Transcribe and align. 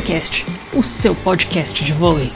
VôleiCast, 0.00 0.46
o 0.74 0.82
seu 0.82 1.14
podcast 1.14 1.84
de 1.84 1.92
vôlei. 1.92 2.28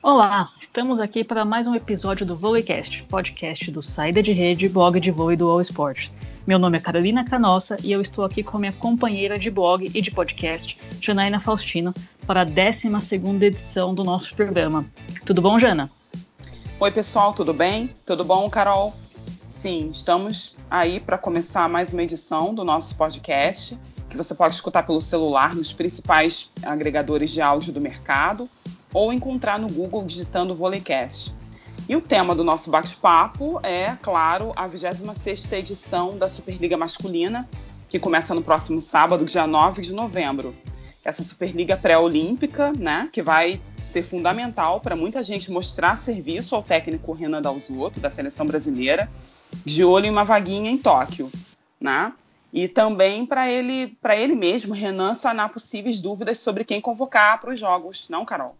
Olá, 0.00 0.52
estamos 0.60 1.00
aqui 1.00 1.24
para 1.24 1.44
mais 1.44 1.66
um 1.66 1.74
episódio 1.74 2.24
do 2.24 2.36
VôleiCast, 2.36 3.02
podcast 3.08 3.68
do 3.72 3.82
Saída 3.82 4.22
de 4.22 4.30
Rede, 4.32 4.68
blog 4.68 5.00
de 5.00 5.10
vôlei 5.10 5.36
do 5.36 5.50
All 5.50 5.60
Sport. 5.60 6.08
Meu 6.46 6.58
nome 6.58 6.76
é 6.78 6.80
Carolina 6.80 7.24
Canossa 7.24 7.78
e 7.82 7.90
eu 7.90 8.00
estou 8.00 8.24
aqui 8.24 8.44
com 8.44 8.58
minha 8.58 8.72
companheira 8.72 9.36
de 9.36 9.50
blog 9.50 9.90
e 9.92 10.00
de 10.00 10.10
podcast, 10.12 10.78
Janaína 11.00 11.40
Faustino, 11.40 11.92
para 12.24 12.42
a 12.42 12.44
12 12.44 13.44
edição 13.44 13.92
do 13.92 14.04
nosso 14.04 14.36
programa. 14.36 14.84
Tudo 15.24 15.42
bom, 15.42 15.58
Jana? 15.58 15.90
Oi, 16.82 16.90
pessoal, 16.90 17.34
tudo 17.34 17.52
bem? 17.52 17.92
Tudo 18.06 18.24
bom, 18.24 18.48
Carol? 18.48 18.94
Sim, 19.46 19.90
estamos 19.90 20.56
aí 20.70 20.98
para 20.98 21.18
começar 21.18 21.68
mais 21.68 21.92
uma 21.92 22.02
edição 22.02 22.54
do 22.54 22.64
nosso 22.64 22.96
podcast, 22.96 23.78
que 24.08 24.16
você 24.16 24.34
pode 24.34 24.54
escutar 24.54 24.84
pelo 24.84 25.02
celular 25.02 25.54
nos 25.54 25.74
principais 25.74 26.50
agregadores 26.62 27.32
de 27.32 27.42
áudio 27.42 27.70
do 27.70 27.82
mercado 27.82 28.48
ou 28.94 29.12
encontrar 29.12 29.58
no 29.58 29.70
Google 29.70 30.06
digitando 30.06 30.54
Volecast. 30.54 31.36
E 31.86 31.94
o 31.94 32.00
tema 32.00 32.34
do 32.34 32.42
nosso 32.42 32.70
bate-papo 32.70 33.60
é, 33.62 33.94
claro, 34.00 34.50
a 34.56 34.66
26ª 34.66 35.52
edição 35.58 36.16
da 36.16 36.30
Superliga 36.30 36.78
Masculina, 36.78 37.46
que 37.90 37.98
começa 37.98 38.34
no 38.34 38.40
próximo 38.40 38.80
sábado, 38.80 39.26
dia 39.26 39.46
9 39.46 39.82
de 39.82 39.92
novembro 39.92 40.54
essa 41.04 41.22
Superliga 41.22 41.76
pré-olímpica, 41.76 42.72
né, 42.78 43.08
que 43.12 43.22
vai 43.22 43.60
ser 43.78 44.02
fundamental 44.02 44.80
para 44.80 44.94
muita 44.94 45.22
gente 45.22 45.50
mostrar 45.50 45.96
serviço 45.96 46.54
ao 46.54 46.62
técnico 46.62 47.12
Renan 47.12 47.40
Dalzotto, 47.40 48.00
da 48.00 48.10
seleção 48.10 48.46
brasileira, 48.46 49.08
de 49.64 49.84
olho 49.84 50.06
em 50.06 50.10
uma 50.10 50.24
vaguinha 50.24 50.70
em 50.70 50.78
Tóquio, 50.78 51.30
né? 51.80 52.12
E 52.52 52.66
também 52.66 53.24
para 53.24 53.48
ele, 53.48 53.96
para 54.00 54.16
ele 54.16 54.34
mesmo, 54.34 54.74
Renan, 54.74 55.14
sanar 55.14 55.50
possíveis 55.50 56.00
dúvidas 56.00 56.38
sobre 56.38 56.64
quem 56.64 56.80
convocar 56.80 57.40
para 57.40 57.50
os 57.50 57.60
jogos, 57.60 58.08
não, 58.08 58.24
Carol? 58.24 58.56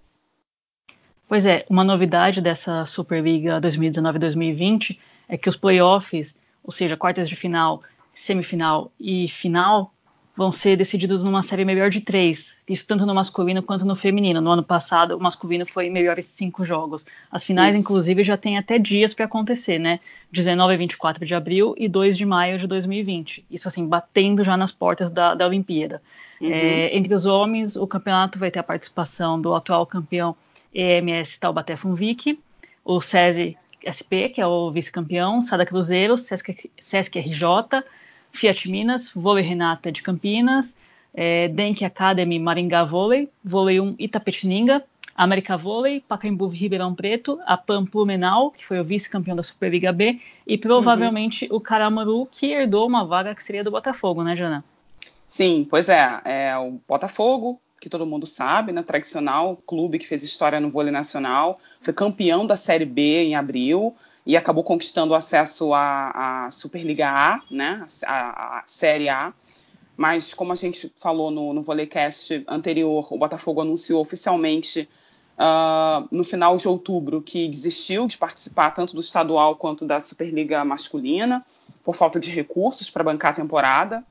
Pois 1.29 1.45
é, 1.45 1.65
uma 1.69 1.85
novidade 1.85 2.41
dessa 2.41 2.87
Superliga 2.87 3.61
2019-2020 3.61 4.99
é 5.29 5.37
que 5.37 5.49
os 5.49 5.57
playoffs, 5.57 6.35
ou 6.63 6.73
seja, 6.73 6.97
quartas 6.97 7.29
de 7.29 7.37
final, 7.37 7.83
semifinal 8.15 8.91
e 8.99 9.29
final, 9.29 9.93
vão 10.41 10.51
ser 10.51 10.75
decididos 10.75 11.23
numa 11.23 11.43
série 11.43 11.67
melhor 11.67 11.91
de 11.91 12.01
três, 12.01 12.57
isso 12.67 12.87
tanto 12.87 13.05
no 13.05 13.15
masculino 13.15 13.63
quanto 13.63 13.85
no 13.85 13.95
feminino. 13.95 14.41
No 14.41 14.51
ano 14.51 14.63
passado, 14.63 15.15
o 15.15 15.21
masculino 15.21 15.67
foi 15.67 15.91
melhor 15.91 16.17
de 16.17 16.31
cinco 16.31 16.65
jogos. 16.65 17.05
As 17.31 17.45
finais, 17.45 17.75
isso. 17.75 17.85
inclusive, 17.85 18.25
já 18.25 18.39
tem 18.39 18.57
até 18.57 18.79
dias 18.79 19.13
para 19.13 19.27
acontecer, 19.27 19.79
né? 19.79 20.01
19 20.33 20.73
e 20.73 20.77
24 20.79 21.27
de 21.27 21.35
abril 21.35 21.75
e 21.77 21.87
2 21.87 22.17
de 22.17 22.25
maio 22.25 22.59
de 22.59 22.67
2020. 22.67 23.45
Isso, 23.51 23.69
assim, 23.69 23.87
batendo 23.87 24.43
já 24.43 24.57
nas 24.57 24.73
portas 24.73 25.13
da, 25.13 25.35
da 25.35 25.47
Olimpíada. 25.47 26.01
Uhum. 26.41 26.51
É, 26.51 26.97
entre 26.97 27.13
os 27.13 27.27
homens, 27.27 27.77
o 27.77 27.87
campeonato 27.87 28.39
vai 28.39 28.51
ter 28.51 28.61
a 28.61 28.63
participação 28.63 29.39
do 29.39 29.55
atual 29.55 29.85
campeão 29.85 30.35
EMS 30.75 31.37
Taubaté 31.39 31.77
Funvic, 31.77 32.41
o 32.83 32.99
SESI 33.03 33.59
SP, 33.85 34.33
que 34.33 34.41
é 34.41 34.47
o 34.47 34.71
vice-campeão, 34.71 35.43
Sada 35.43 35.67
Cruzeiro, 35.67 36.17
Sesc, 36.17 36.71
Sesc 36.83 37.19
RJ, 37.19 37.85
Fiat 38.33 38.71
Minas, 38.71 39.11
Vôlei 39.15 39.45
Renata 39.45 39.91
de 39.91 40.03
Campinas, 40.03 40.77
é, 41.15 41.49
Denk 41.49 41.85
Academy 41.85 42.39
Maringá 42.39 42.85
Vôlei, 42.85 43.29
Vôlei 43.45 43.81
1 43.81 43.97
Itapetininga, 43.99 44.83
América 45.15 45.57
Vôlei, 45.57 46.03
Pacaembu 46.09 46.47
Ribeirão 46.47 46.95
Preto, 46.95 47.39
a 47.45 47.57
PAN 47.57 47.85
Plumenau, 47.85 48.51
que 48.51 48.67
foi 48.67 48.81
o 48.81 48.85
vice-campeão 48.85 49.37
da 49.37 49.43
Superliga 49.43 49.93
B, 49.93 50.19
e 50.47 50.57
provavelmente 50.57 51.47
uhum. 51.51 51.57
o 51.57 51.61
Caramaru, 51.61 52.27
que 52.31 52.53
herdou 52.53 52.87
uma 52.87 53.05
vaga 53.05 53.35
que 53.35 53.43
seria 53.43 53.63
do 53.63 53.71
Botafogo, 53.71 54.23
né, 54.23 54.35
Jana? 54.35 54.65
Sim, 55.27 55.67
pois 55.69 55.89
é. 55.89 56.21
É 56.25 56.57
o 56.57 56.81
Botafogo, 56.89 57.61
que 57.81 57.91
todo 57.91 58.07
mundo 58.07 58.27
sabe, 58.27 58.73
né, 58.73 58.83
tradicional 58.83 59.57
clube 59.67 59.99
que 59.99 60.07
fez 60.07 60.23
história 60.23 60.61
no 60.61 60.71
vôlei 60.71 60.93
nacional, 60.93 61.61
foi 61.81 61.93
campeão 61.93 62.47
da 62.47 62.57
Série 62.57 62.85
B 62.85 63.25
em 63.25 63.35
abril, 63.35 63.93
e 64.25 64.37
acabou 64.37 64.63
conquistando 64.63 65.15
acesso 65.15 65.73
à, 65.73 66.47
à 66.47 66.51
Superliga 66.51 67.09
A, 67.09 67.41
né, 67.51 67.85
a, 68.07 68.63
Série 68.67 69.09
A. 69.09 69.33
Mas, 69.97 70.33
como 70.33 70.53
a 70.53 70.55
gente 70.55 70.93
falou 71.01 71.31
no, 71.31 71.53
no 71.53 71.63
Volecast 71.63 72.45
anterior, 72.49 73.07
o 73.13 73.19
Botafogo 73.19 73.61
anunciou 73.61 74.01
oficialmente 74.01 74.89
uh, 75.37 76.09
no 76.11 76.25
final 76.25 76.57
de 76.57 76.69
outubro 76.69 77.21
que 77.21 77.49
desistiu 77.49 78.07
de 78.07 78.17
participar 78.17 78.71
tanto 78.71 78.95
do 78.95 79.01
estadual 79.01 79.57
quanto 79.57 79.87
da 79.87 80.01
Superliga 80.01 80.65
masculina, 80.65 81.45
por 81.83 81.95
falta 81.95 82.21
de 82.21 82.31
recursos 82.31 82.91
para 82.91 83.05
bancar 83.05 83.33
a 83.33 83.35
temporada. 83.35 84.05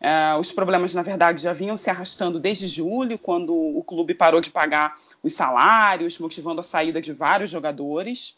Uh, 0.00 0.38
os 0.38 0.52
problemas, 0.52 0.94
na 0.94 1.02
verdade, 1.02 1.42
já 1.42 1.52
vinham 1.52 1.76
se 1.76 1.90
arrastando 1.90 2.38
desde 2.38 2.68
julho, 2.68 3.18
quando 3.18 3.52
o 3.52 3.82
clube 3.82 4.14
parou 4.14 4.40
de 4.40 4.50
pagar 4.50 4.96
os 5.22 5.32
salários, 5.32 6.18
motivando 6.20 6.60
a 6.60 6.64
saída 6.64 7.00
de 7.00 7.12
vários 7.12 7.50
jogadores. 7.50 8.37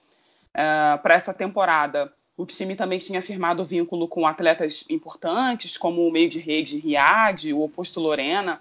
Uh, 0.54 1.00
para 1.02 1.14
essa 1.14 1.32
temporada, 1.32 2.12
o 2.36 2.46
time 2.46 2.74
também 2.74 2.98
tinha 2.98 3.22
firmado 3.22 3.64
vínculo 3.64 4.08
com 4.08 4.26
atletas 4.26 4.84
importantes, 4.88 5.76
como 5.76 6.06
o 6.06 6.10
meio 6.10 6.28
de 6.28 6.38
rede 6.38 6.78
Riad, 6.78 7.52
o 7.52 7.62
oposto 7.62 8.00
Lorena, 8.00 8.60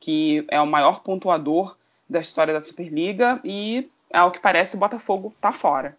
que 0.00 0.44
é 0.48 0.60
o 0.60 0.66
maior 0.66 1.00
pontuador 1.00 1.76
da 2.08 2.20
história 2.20 2.54
da 2.54 2.60
Superliga, 2.60 3.40
e 3.44 3.88
ao 4.12 4.30
que 4.30 4.40
parece 4.40 4.76
o 4.76 4.78
Botafogo 4.78 5.32
está 5.36 5.52
fora. 5.52 5.96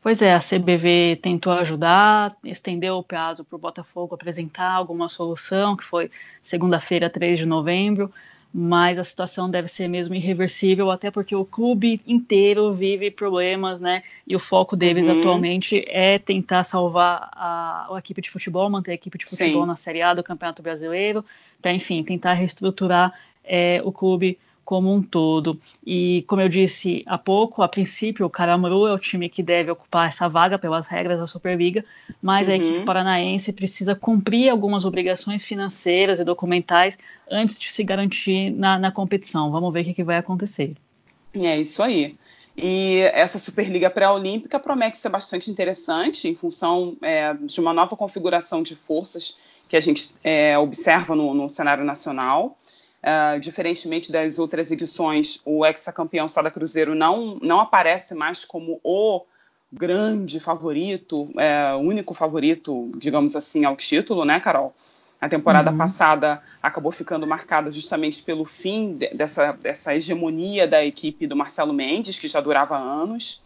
Pois 0.00 0.22
é, 0.22 0.32
a 0.32 0.40
CBV 0.40 1.18
tentou 1.20 1.52
ajudar, 1.52 2.36
estendeu 2.44 2.96
o 2.96 3.02
prazo 3.02 3.44
para 3.44 3.56
o 3.56 3.58
Botafogo 3.58 4.14
apresentar 4.14 4.70
alguma 4.70 5.08
solução, 5.08 5.76
que 5.76 5.84
foi 5.84 6.08
segunda-feira, 6.42 7.10
3 7.10 7.40
de 7.40 7.44
novembro, 7.44 8.12
mas 8.52 8.98
a 8.98 9.04
situação 9.04 9.50
deve 9.50 9.68
ser 9.68 9.88
mesmo 9.88 10.14
irreversível, 10.14 10.90
até 10.90 11.10
porque 11.10 11.36
o 11.36 11.44
clube 11.44 12.00
inteiro 12.06 12.72
vive 12.72 13.10
problemas, 13.10 13.80
né? 13.80 14.02
E 14.26 14.34
o 14.34 14.40
foco 14.40 14.74
deles 14.74 15.06
uhum. 15.06 15.18
atualmente 15.18 15.84
é 15.86 16.18
tentar 16.18 16.64
salvar 16.64 17.28
a, 17.32 17.88
a, 17.94 17.98
equipe 17.98 18.22
de 18.22 18.30
futebol, 18.30 18.68
manter 18.70 18.92
a 18.92 18.94
equipe 18.94 19.18
de 19.18 19.26
futebol 19.26 19.62
Sim. 19.62 19.68
na 19.68 19.76
Série 19.76 20.02
A 20.02 20.14
do 20.14 20.22
Campeonato 20.22 20.62
Brasileiro, 20.62 21.24
para, 21.60 21.72
enfim, 21.72 22.02
tentar 22.02 22.32
reestruturar 22.34 23.12
é, 23.44 23.82
o 23.84 23.92
clube 23.92 24.38
como 24.68 24.92
um 24.92 25.02
todo. 25.02 25.58
E, 25.86 26.24
como 26.26 26.42
eu 26.42 26.48
disse 26.48 27.02
há 27.06 27.16
pouco, 27.16 27.62
a 27.62 27.68
princípio, 27.68 28.26
o 28.26 28.28
Caramuru 28.28 28.86
é 28.86 28.92
o 28.92 28.98
time 28.98 29.26
que 29.26 29.42
deve 29.42 29.70
ocupar 29.70 30.08
essa 30.08 30.28
vaga 30.28 30.58
pelas 30.58 30.86
regras 30.86 31.18
da 31.18 31.26
Superliga, 31.26 31.82
mas 32.20 32.48
uhum. 32.48 32.52
a 32.52 32.56
equipe 32.58 32.84
paranaense 32.84 33.50
precisa 33.50 33.94
cumprir 33.94 34.50
algumas 34.50 34.84
obrigações 34.84 35.42
financeiras 35.42 36.20
e 36.20 36.24
documentais 36.24 36.98
antes 37.30 37.58
de 37.58 37.70
se 37.70 37.82
garantir 37.82 38.50
na, 38.50 38.78
na 38.78 38.92
competição. 38.92 39.50
Vamos 39.50 39.72
ver 39.72 39.82
o 39.82 39.84
que, 39.84 39.94
que 39.94 40.04
vai 40.04 40.16
acontecer. 40.16 40.74
É 41.34 41.60
isso 41.60 41.82
aí. 41.82 42.16
E 42.56 43.00
essa 43.12 43.38
Superliga 43.38 43.88
Pré-Olímpica 43.88 44.58
promete 44.58 44.98
ser 44.98 45.08
bastante 45.08 45.50
interessante 45.50 46.26
em 46.26 46.34
função 46.34 46.96
é, 47.00 47.32
de 47.34 47.60
uma 47.60 47.72
nova 47.72 47.96
configuração 47.96 48.62
de 48.62 48.74
forças 48.74 49.38
que 49.68 49.76
a 49.76 49.80
gente 49.80 50.10
é, 50.24 50.58
observa 50.58 51.14
no, 51.14 51.32
no 51.34 51.48
cenário 51.48 51.84
nacional. 51.84 52.58
Uh, 52.98 53.38
diferentemente 53.38 54.10
das 54.10 54.40
outras 54.40 54.72
edições, 54.72 55.40
o 55.44 55.64
ex-campeão 55.64 56.26
Sada 56.26 56.50
Cruzeiro 56.50 56.96
não, 56.96 57.38
não 57.40 57.60
aparece 57.60 58.12
mais 58.12 58.44
como 58.44 58.80
o 58.82 59.24
grande 59.72 60.40
favorito, 60.40 61.30
é, 61.38 61.74
único 61.76 62.12
favorito, 62.12 62.90
digamos 62.96 63.36
assim, 63.36 63.64
ao 63.64 63.76
título, 63.76 64.24
né, 64.24 64.40
Carol? 64.40 64.74
A 65.20 65.28
temporada 65.28 65.70
uhum. 65.70 65.78
passada 65.78 66.42
acabou 66.62 66.92
ficando 66.92 67.26
marcada 67.26 67.70
justamente 67.70 68.22
pelo 68.22 68.44
fim 68.44 68.96
de, 68.96 69.08
dessa, 69.08 69.52
dessa 69.52 69.94
hegemonia 69.94 70.66
da 70.66 70.84
equipe 70.84 71.26
do 71.26 71.34
Marcelo 71.34 71.72
Mendes, 71.72 72.18
que 72.18 72.28
já 72.28 72.40
durava 72.40 72.76
anos. 72.76 73.42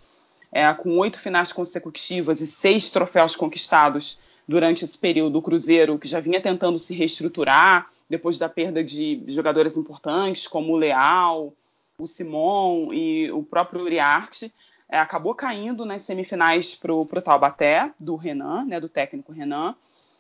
É, 0.55 0.73
com 0.75 0.99
oito 0.99 1.19
finais 1.19 1.51
consecutivas 1.51 2.41
e 2.43 2.47
seis 2.47 2.91
troféus 2.91 3.35
conquistados, 3.35 4.19
durante 4.47 4.85
esse 4.85 4.99
período 4.99 5.39
o 5.39 5.43
Cruzeiro, 5.43 5.99
que 5.99 6.09
já 6.09 6.21
vinha 6.21 6.41
tentando 6.41 6.79
se 6.79 6.95
reestruturar 6.95 7.87
depois 8.09 8.39
da 8.39 8.49
perda 8.49 8.83
de 8.83 9.23
jogadores 9.29 9.77
importantes 9.77 10.47
como 10.47 10.73
o 10.73 10.77
Leal, 10.77 11.55
o 11.99 12.07
Simon 12.07 12.93
e 12.93 13.31
o 13.33 13.43
próprio 13.43 13.83
Uriarte, 13.83 14.53
é, 14.89 14.99
acabou 14.99 15.35
caindo 15.35 15.87
nas 15.87 16.03
semifinais 16.03 16.75
para 16.75 16.93
o 16.93 17.07
Taubaté, 17.07 17.91
do 17.99 18.17
Renan, 18.17 18.65
né, 18.65 18.79
do 18.79 18.89
técnico 18.89 19.33
Renan. 19.33 19.75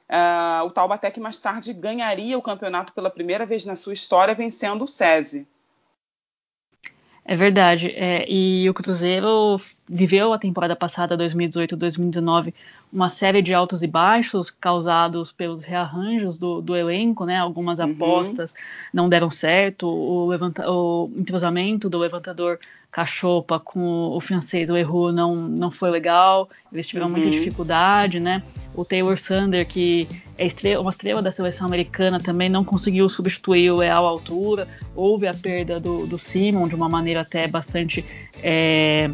Uh, 0.08 0.66
o 0.66 0.70
Taubaté 0.70 1.10
que 1.10 1.20
mais 1.20 1.40
tarde 1.40 1.72
ganharia 1.72 2.37
o 2.37 2.43
campeonato 2.43 2.93
pela 2.93 3.08
primeira 3.08 3.46
vez 3.46 3.64
na 3.64 3.75
sua 3.75 3.94
história, 3.94 4.34
vencendo 4.34 4.84
o 4.84 4.88
SESI. 4.88 5.46
É 7.25 7.37
verdade. 7.37 7.87
É, 7.96 8.26
e 8.28 8.69
o 8.69 8.75
Cruzeiro 8.75 9.60
viveu 9.88 10.32
a 10.32 10.38
temporada 10.38 10.75
passada, 10.75 11.16
2018-2019, 11.16 12.52
uma 12.93 13.08
série 13.08 13.43
de 13.43 13.54
altos 13.54 13.82
e 13.82 13.87
baixos 13.87 14.50
causados 14.50 15.32
pelos 15.32 15.62
rearranjos 15.62 16.38
do, 16.38 16.60
do 16.60 16.76
elenco, 16.76 17.25
né? 17.25 17.37
Algumas 17.37 17.78
uhum. 17.78 17.93
apostas 17.93 18.54
não 18.93 19.08
deram 19.08 19.31
certo, 19.31 19.87
o, 19.87 20.26
levanta, 20.26 20.70
o 20.70 21.10
entrosamento 21.16 21.88
do 21.88 21.99
levantador 21.99 22.58
cachopa 22.93 23.59
com 23.59 24.11
o 24.15 24.21
francês, 24.21 24.69
o 24.69 24.77
Erro 24.77 25.11
não, 25.11 25.35
não 25.35 25.71
foi 25.71 25.91
legal, 25.91 26.50
eles 26.71 26.87
tiveram 26.87 27.06
uhum. 27.06 27.12
muita 27.12 27.31
dificuldade, 27.31 28.21
né? 28.21 28.43
O 28.75 28.85
Taylor 28.85 29.19
Sander, 29.19 29.67
que 29.67 30.06
é 30.37 30.47
estrela, 30.47 30.83
uma 30.83 30.91
estrela 30.91 31.23
da 31.23 31.33
seleção 31.33 31.67
americana, 31.67 32.21
também 32.21 32.50
não 32.50 32.62
conseguiu 32.62 33.09
substituir 33.09 33.71
o 33.71 33.77
Leal 33.77 34.05
à 34.05 34.09
altura. 34.09 34.69
Houve 34.94 35.27
a 35.27 35.33
perda 35.35 35.81
do, 35.81 36.06
do 36.06 36.19
Simon 36.19 36.69
de 36.69 36.75
uma 36.75 36.89
maneira 36.89 37.23
até 37.23 37.47
bastante 37.49 38.05
é, 38.43 39.11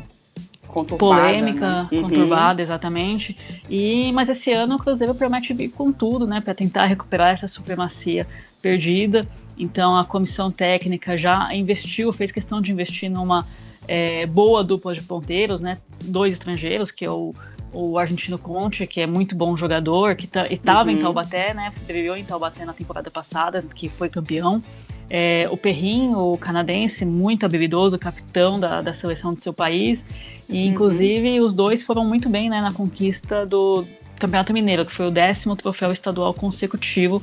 conturbada, 0.67 1.23
polêmica, 1.23 1.67
né? 1.67 1.89
uhum. 1.93 2.03
conturbada, 2.03 2.63
exatamente. 2.63 3.37
E 3.71 4.13
mas 4.13 4.29
esse 4.29 4.53
ano 4.53 4.75
o 4.75 4.79
Cruzeiro 4.79 5.15
promete 5.15 5.55
vir 5.55 5.71
com 5.71 5.93
tudo, 5.93 6.27
né, 6.27 6.41
para 6.41 6.55
tentar 6.55 6.87
recuperar 6.87 7.31
essa 7.31 7.47
supremacia 7.47 8.27
perdida. 8.61 9.27
Então 9.59 9.97
a 9.97 10.05
comissão 10.05 10.51
técnica 10.51 11.19
já 11.19 11.53
investiu, 11.55 12.13
fez 12.13 12.31
questão 12.31 12.61
de 12.61 12.71
investir 12.71 13.11
numa 13.11 13.45
é, 13.87 14.27
boa 14.27 14.63
dupla 14.63 14.95
de 14.95 15.03
ponteiros, 15.03 15.61
né? 15.61 15.77
Dois 16.05 16.33
estrangeiros, 16.33 16.91
que 16.91 17.05
é 17.05 17.11
o, 17.11 17.35
o 17.73 17.99
argentino 17.99 18.39
Conte, 18.39 18.87
que 18.87 19.01
é 19.01 19.07
muito 19.07 19.35
bom 19.35 19.57
jogador, 19.57 20.15
que 20.15 20.27
tá, 20.27 20.47
estava 20.47 20.91
uhum. 20.91 20.97
em 20.97 20.99
Taubaté, 21.01 21.55
né? 21.55 21.73
Brilhou 21.87 22.17
em 22.17 22.25
Taubaté 22.25 22.65
na 22.65 22.73
temporada 22.73 23.11
passada, 23.11 23.65
que 23.75 23.89
foi 23.89 24.09
campeão. 24.09 24.63
É, 25.11 25.49
o 25.51 25.57
Perrinho, 25.57 26.19
o 26.19 26.37
canadense, 26.37 27.05
muito 27.05 27.47
habilidoso, 27.47 27.99
capitão 27.99 28.61
da, 28.61 28.83
da 28.83 28.93
seleção 28.93 29.31
do 29.31 29.41
seu 29.41 29.55
país. 29.55 30.05
E, 30.49 30.65
uhum. 30.65 30.71
inclusive, 30.71 31.41
os 31.41 31.55
dois 31.55 31.83
foram 31.83 32.05
muito 32.05 32.29
bem 32.29 32.51
né, 32.51 32.61
na 32.61 32.73
conquista 32.73 33.47
do 33.47 33.87
Campeonato 34.19 34.53
Mineiro, 34.53 34.85
que 34.85 34.95
foi 34.95 35.07
o 35.07 35.11
décimo 35.11 35.57
troféu 35.57 35.93
estadual 35.93 36.35
consecutivo, 36.35 37.23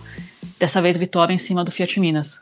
dessa 0.59 0.81
vez 0.81 0.97
vitória 0.97 1.33
em 1.33 1.39
cima 1.39 1.63
do 1.63 1.71
Fiat 1.71 1.99
Minas. 1.99 2.39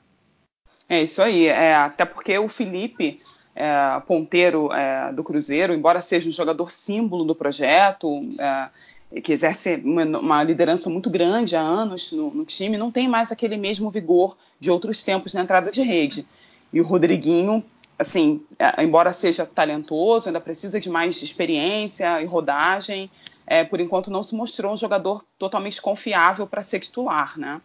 É 0.87 1.01
isso 1.01 1.21
aí, 1.21 1.47
é, 1.47 1.75
até 1.75 2.05
porque 2.05 2.37
o 2.37 2.47
Felipe, 2.47 3.21
é, 3.55 3.99
ponteiro 4.05 4.71
é, 4.73 5.11
do 5.13 5.23
Cruzeiro, 5.23 5.73
embora 5.73 6.01
seja 6.01 6.27
um 6.27 6.31
jogador 6.31 6.69
símbolo 6.71 7.23
do 7.23 7.33
projeto, 7.33 8.07
é, 8.37 9.21
que 9.21 9.31
exerce 9.31 9.75
uma, 9.83 10.03
uma, 10.03 10.43
liderança 10.43 10.89
muito 10.89 11.09
grande 11.09 11.55
há 11.55 11.61
anos 11.61 12.11
no, 12.11 12.31
no, 12.31 12.45
time, 12.45 12.77
não 12.77 12.91
tem 12.91 13.07
mais 13.07 13.31
aquele 13.31 13.57
mesmo 13.57 13.89
vigor 13.89 14.37
de 14.59 14.71
outros 14.71 15.03
tempos 15.03 15.33
na 15.33 15.41
entrada 15.41 15.71
de 15.71 15.81
rede. 15.81 16.25
E 16.71 16.81
o 16.81 16.83
Rodriguinho, 16.83 17.63
assim, 17.97 18.41
é, 18.57 18.83
embora 18.83 19.13
seja 19.13 19.45
talentoso, 19.45 20.27
ainda 20.27 20.41
precisa 20.41 20.79
de 20.79 20.89
mais 20.89 21.21
experiência 21.21 22.21
e 22.21 22.25
rodagem, 22.25 23.09
é, 23.45 23.63
por 23.63 23.79
enquanto 23.79 24.09
não 24.09 24.23
se 24.23 24.35
mostrou 24.35 24.73
um 24.73 24.77
jogador 24.77 25.23
totalmente 25.37 25.81
confiável 25.81 26.47
para 26.47 26.63
ser 26.63 26.79
titular, 26.79 27.37
né? 27.37 27.61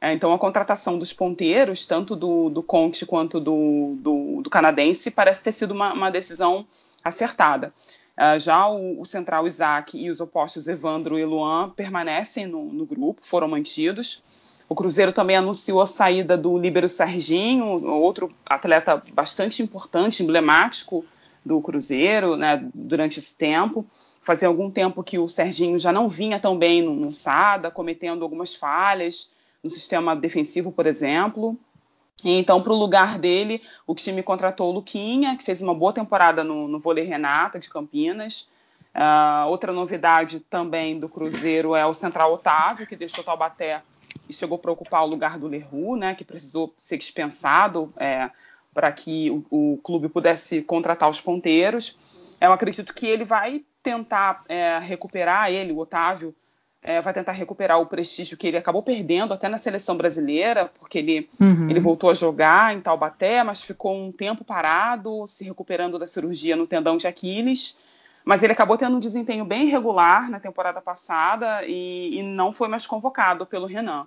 É, 0.00 0.14
então 0.14 0.32
a 0.32 0.38
contratação 0.38 0.98
dos 0.98 1.12
ponteiros, 1.12 1.84
tanto 1.84 2.16
do, 2.16 2.48
do 2.48 2.62
Conte 2.62 3.04
quanto 3.04 3.38
do, 3.38 3.96
do, 3.98 4.40
do 4.42 4.48
canadense, 4.48 5.10
parece 5.10 5.42
ter 5.42 5.52
sido 5.52 5.72
uma, 5.72 5.92
uma 5.92 6.10
decisão 6.10 6.66
acertada. 7.04 7.72
Uh, 8.16 8.38
já 8.38 8.66
o, 8.66 9.00
o, 9.00 9.04
central 9.04 9.46
Isaac 9.46 9.98
e 9.98 10.10
os 10.10 10.20
opostos 10.20 10.68
Evandro 10.68 11.18
e 11.18 11.24
Luan 11.24 11.70
permanecem 11.70 12.46
no, 12.46 12.64
no, 12.64 12.86
grupo, 12.86 13.20
foram 13.22 13.48
mantidos. 13.48 14.22
O 14.68 14.74
Cruzeiro 14.74 15.12
também 15.12 15.36
anunciou 15.36 15.80
a 15.80 15.86
saída 15.86 16.36
do 16.36 16.56
líbero 16.56 16.88
Serginho, 16.88 17.66
outro 17.86 18.32
atleta 18.46 19.02
bastante 19.12 19.62
importante, 19.62 20.22
emblemático 20.22 21.04
do 21.44 21.60
Cruzeiro 21.60 22.36
né, 22.36 22.62
durante 22.74 23.18
esse 23.18 23.36
tempo. 23.36 23.86
Fazia 24.22 24.48
algum 24.48 24.70
tempo 24.70 25.02
que 25.02 25.18
o 25.18 25.28
Serginho 25.28 25.78
já 25.78 25.92
não 25.92 26.08
vinha 26.08 26.38
tão 26.38 26.56
bem 26.56 26.82
no, 26.82 26.94
no 26.94 27.12
SADA, 27.12 27.70
cometendo 27.70 28.22
algumas 28.22 28.54
falhas 28.54 29.30
no 29.62 29.70
sistema 29.70 30.14
defensivo, 30.16 30.72
por 30.72 30.86
exemplo. 30.86 31.58
Então, 32.24 32.62
para 32.62 32.72
o 32.72 32.76
lugar 32.76 33.18
dele, 33.18 33.62
o 33.86 33.94
time 33.94 34.22
contratou 34.22 34.68
o 34.68 34.72
Luquinha, 34.72 35.36
que 35.36 35.44
fez 35.44 35.62
uma 35.62 35.74
boa 35.74 35.92
temporada 35.92 36.44
no, 36.44 36.68
no 36.68 36.78
vôlei 36.78 37.04
Renata 37.04 37.58
de 37.58 37.68
Campinas. 37.68 38.50
Uh, 38.94 39.48
outra 39.48 39.72
novidade 39.72 40.40
também 40.40 40.98
do 40.98 41.08
Cruzeiro 41.08 41.74
é 41.74 41.86
o 41.86 41.94
Central 41.94 42.32
Otávio, 42.32 42.86
que 42.86 42.96
deixou 42.96 43.22
Taubaté 43.22 43.82
e 44.28 44.32
chegou 44.32 44.58
para 44.58 44.72
ocupar 44.72 45.04
o 45.04 45.06
lugar 45.06 45.38
do 45.38 45.46
Leroux, 45.46 45.98
né, 45.98 46.14
que 46.14 46.24
precisou 46.24 46.72
ser 46.76 46.96
dispensado 46.96 47.92
é, 47.96 48.30
para 48.72 48.90
que 48.92 49.30
o, 49.30 49.72
o, 49.72 49.78
clube 49.78 50.08
pudesse 50.08 50.62
contratar 50.62 51.08
os 51.08 51.20
ponteiros. 51.20 51.98
Eu 52.40 52.52
acredito 52.52 52.94
que 52.94 53.06
ele 53.06 53.24
vai 53.24 53.64
tentar 53.82 54.44
é, 54.48 54.78
recuperar 54.78 55.50
ele, 55.50 55.72
o 55.72 55.78
Otávio, 55.78 56.34
é, 56.82 57.00
vai 57.00 57.12
tentar 57.12 57.32
recuperar 57.32 57.78
o 57.78 57.86
prestígio 57.86 58.36
que 58.36 58.46
ele 58.46 58.56
acabou 58.56 58.82
perdendo 58.82 59.34
até 59.34 59.48
na 59.48 59.58
seleção 59.58 59.96
brasileira, 59.96 60.70
porque 60.78 60.98
ele, 60.98 61.28
uhum. 61.38 61.68
ele 61.68 61.78
voltou 61.78 62.10
a 62.10 62.14
jogar 62.14 62.74
em 62.74 62.80
Taubaté, 62.80 63.44
mas 63.44 63.62
ficou 63.62 63.94
um 63.94 64.10
tempo 64.10 64.44
parado, 64.44 65.26
se 65.26 65.44
recuperando 65.44 65.98
da 65.98 66.06
cirurgia 66.06 66.56
no 66.56 66.66
tendão 66.66 66.96
de 66.96 67.06
Aquiles. 67.06 67.76
Mas 68.24 68.42
ele 68.42 68.52
acabou 68.52 68.76
tendo 68.76 68.96
um 68.96 69.00
desempenho 69.00 69.44
bem 69.44 69.66
irregular 69.66 70.30
na 70.30 70.40
temporada 70.40 70.80
passada 70.80 71.64
e, 71.66 72.18
e 72.18 72.22
não 72.22 72.52
foi 72.52 72.68
mais 72.68 72.86
convocado 72.86 73.44
pelo 73.46 73.66
Renan. 73.66 74.06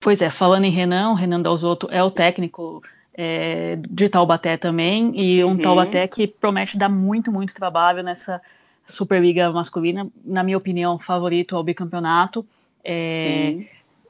Pois 0.00 0.22
é, 0.22 0.30
falando 0.30 0.64
em 0.64 0.70
Renan, 0.70 1.10
o 1.10 1.14
Renan 1.14 1.42
Dalzotto 1.42 1.88
é 1.90 2.02
o 2.02 2.10
técnico 2.10 2.82
é, 3.12 3.76
de 3.76 4.08
Taubaté 4.08 4.56
também, 4.56 5.12
e 5.18 5.42
um 5.42 5.48
uhum. 5.48 5.58
Taubaté 5.58 6.06
que 6.06 6.26
promete 6.26 6.76
dar 6.76 6.88
muito, 6.88 7.32
muito 7.32 7.54
trabalho 7.54 8.02
nessa 8.02 8.40
Superliga 8.86 9.50
masculina, 9.50 10.08
na 10.24 10.42
minha 10.42 10.56
opinião, 10.56 10.98
favorito 10.98 11.56
ao 11.56 11.62
bicampeonato. 11.62 12.46
É 12.84 13.54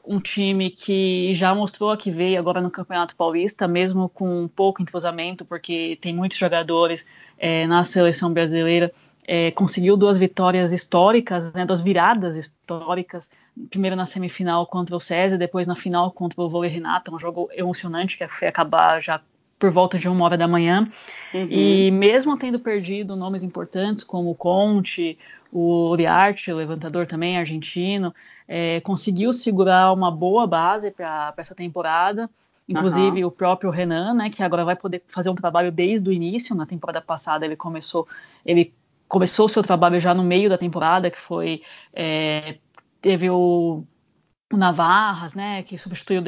um 0.06 0.20
time 0.20 0.70
que 0.70 1.34
já 1.34 1.54
mostrou 1.54 1.94
que 1.96 2.10
veio 2.10 2.38
agora 2.38 2.60
no 2.60 2.70
Campeonato 2.70 3.16
Paulista, 3.16 3.66
mesmo 3.66 4.08
com 4.08 4.48
pouco 4.48 4.80
entrosamento, 4.80 5.44
porque 5.44 5.98
tem 6.00 6.14
muitos 6.14 6.38
jogadores 6.38 7.04
é, 7.36 7.66
na 7.66 7.82
seleção 7.82 8.32
brasileira. 8.32 8.92
É, 9.26 9.50
conseguiu 9.50 9.96
duas 9.96 10.16
vitórias 10.16 10.72
históricas, 10.72 11.52
né, 11.52 11.66
duas 11.66 11.80
viradas 11.80 12.36
históricas, 12.36 13.28
primeiro 13.68 13.96
na 13.96 14.06
semifinal 14.06 14.64
contra 14.66 14.94
o 14.94 15.00
César, 15.00 15.36
depois 15.36 15.66
na 15.66 15.74
final 15.74 16.12
contra 16.12 16.40
o 16.40 16.48
Vôlei 16.48 16.70
Renato, 16.70 17.12
um 17.12 17.18
jogo 17.18 17.48
emocionante 17.52 18.16
que 18.16 18.28
foi 18.28 18.46
acabar 18.46 19.02
já 19.02 19.20
por 19.58 19.70
volta 19.70 19.98
de 19.98 20.08
uma 20.08 20.24
hora 20.24 20.36
da 20.36 20.46
manhã. 20.46 20.90
Uhum. 21.32 21.46
E 21.48 21.90
mesmo 21.90 22.36
tendo 22.36 22.58
perdido 22.58 23.16
nomes 23.16 23.42
importantes 23.42 24.04
como 24.04 24.30
o 24.30 24.34
Conte, 24.34 25.18
o 25.52 25.90
Uriarte, 25.90 26.52
o 26.52 26.56
levantador 26.56 27.06
também 27.06 27.38
argentino, 27.38 28.14
é, 28.46 28.80
conseguiu 28.80 29.32
segurar 29.32 29.92
uma 29.92 30.10
boa 30.10 30.46
base 30.46 30.90
para 30.90 31.34
essa 31.36 31.54
temporada. 31.54 32.28
Inclusive 32.68 33.22
uhum. 33.22 33.28
o 33.28 33.30
próprio 33.30 33.70
Renan, 33.70 34.14
né, 34.14 34.28
que 34.28 34.42
agora 34.42 34.64
vai 34.64 34.74
poder 34.74 35.02
fazer 35.08 35.30
um 35.30 35.36
trabalho 35.36 35.70
desde 35.70 36.08
o 36.08 36.12
início. 36.12 36.54
Na 36.54 36.66
temporada 36.66 37.00
passada 37.00 37.46
ele 37.46 37.54
começou, 37.54 38.08
ele 38.44 38.74
começou 39.08 39.46
o 39.46 39.48
seu 39.48 39.62
trabalho 39.62 40.00
já 40.00 40.12
no 40.12 40.24
meio 40.24 40.48
da 40.50 40.58
temporada, 40.58 41.10
que 41.10 41.20
foi 41.20 41.62
é, 41.92 42.56
teve 43.00 43.30
o, 43.30 43.84
o 44.52 44.56
Navarras, 44.56 45.32
né, 45.32 45.62
que 45.62 45.78
substituiu 45.78 46.20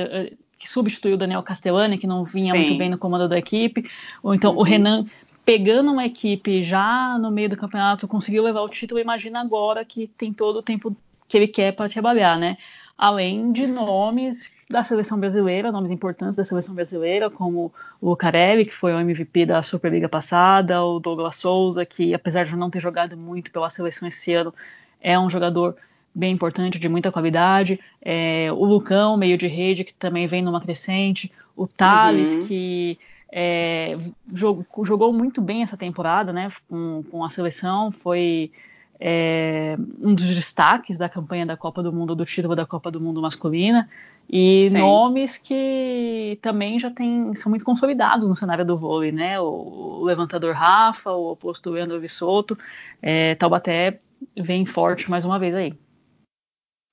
que 0.58 0.68
substituiu 0.68 1.14
o 1.14 1.18
Daniel 1.18 1.42
Castellani, 1.42 1.98
que 1.98 2.06
não 2.06 2.24
vinha 2.24 2.52
Sim. 2.52 2.58
muito 2.58 2.78
bem 2.78 2.90
no 2.90 2.98
comando 2.98 3.28
da 3.28 3.38
equipe, 3.38 3.88
ou 4.22 4.34
então 4.34 4.52
uhum. 4.52 4.58
o 4.58 4.62
Renan 4.62 5.06
pegando 5.44 5.90
uma 5.90 6.04
equipe 6.04 6.62
já 6.62 7.16
no 7.18 7.30
meio 7.30 7.48
do 7.48 7.56
campeonato, 7.56 8.06
conseguiu 8.06 8.42
levar 8.42 8.60
o 8.60 8.68
título, 8.68 9.00
imagina 9.00 9.40
agora 9.40 9.82
que 9.84 10.06
tem 10.06 10.30
todo 10.30 10.58
o 10.58 10.62
tempo 10.62 10.94
que 11.26 11.36
ele 11.38 11.48
quer 11.48 11.72
para 11.72 11.88
trabalhar, 11.88 12.36
né? 12.36 12.58
Além 12.98 13.52
de 13.52 13.66
nomes 13.66 14.52
da 14.68 14.84
seleção 14.84 15.18
brasileira, 15.18 15.72
nomes 15.72 15.90
importantes 15.90 16.36
da 16.36 16.44
seleção 16.44 16.74
brasileira, 16.74 17.30
como 17.30 17.72
o 18.00 18.14
Carelli, 18.14 18.66
que 18.66 18.74
foi 18.74 18.92
o 18.92 19.00
MVP 19.00 19.46
da 19.46 19.62
Superliga 19.62 20.08
passada, 20.08 20.84
o 20.84 20.98
Douglas 21.00 21.36
Souza, 21.36 21.86
que 21.86 22.12
apesar 22.12 22.44
de 22.44 22.54
não 22.54 22.68
ter 22.68 22.80
jogado 22.80 23.16
muito 23.16 23.50
pela 23.50 23.70
seleção 23.70 24.06
esse 24.06 24.34
ano, 24.34 24.52
é 25.00 25.18
um 25.18 25.30
jogador 25.30 25.76
bem 26.18 26.32
importante, 26.32 26.80
de 26.80 26.88
muita 26.88 27.12
qualidade. 27.12 27.78
É, 28.02 28.48
o 28.50 28.64
Lucão, 28.64 29.16
meio 29.16 29.38
de 29.38 29.46
rede, 29.46 29.84
que 29.84 29.94
também 29.94 30.26
vem 30.26 30.42
numa 30.42 30.60
crescente. 30.60 31.30
O 31.56 31.68
Thales, 31.68 32.28
uhum. 32.28 32.46
que 32.46 32.98
é, 33.32 33.96
jogou, 34.34 34.84
jogou, 34.84 35.12
muito 35.12 35.40
bem 35.40 35.62
essa 35.62 35.76
temporada, 35.76 36.32
né? 36.32 36.50
Com, 36.68 37.04
com 37.08 37.24
a 37.24 37.30
seleção, 37.30 37.92
foi 37.92 38.50
é, 38.98 39.76
um 40.00 40.12
dos 40.12 40.26
destaques 40.26 40.98
da 40.98 41.08
campanha 41.08 41.46
da 41.46 41.56
Copa 41.56 41.84
do 41.84 41.92
Mundo, 41.92 42.16
do 42.16 42.26
título 42.26 42.56
da 42.56 42.66
Copa 42.66 42.90
do 42.90 43.00
Mundo 43.00 43.22
masculina. 43.22 43.88
E 44.28 44.68
Sim. 44.70 44.78
nomes 44.78 45.38
que 45.38 46.36
também 46.42 46.80
já 46.80 46.90
tem, 46.90 47.32
são 47.36 47.48
muito 47.48 47.64
consolidados 47.64 48.28
no 48.28 48.34
cenário 48.34 48.64
do 48.64 48.76
vôlei, 48.76 49.12
né? 49.12 49.40
O, 49.40 50.00
o 50.00 50.04
levantador 50.04 50.52
Rafa, 50.52 51.12
o 51.12 51.30
oposto 51.30 51.70
Leandro 51.70 52.00
Vissoto, 52.00 52.58
é, 53.00 53.36
Taubaté 53.36 54.00
vem 54.36 54.66
forte 54.66 55.08
mais 55.08 55.24
uma 55.24 55.38
vez 55.38 55.54
aí. 55.54 55.74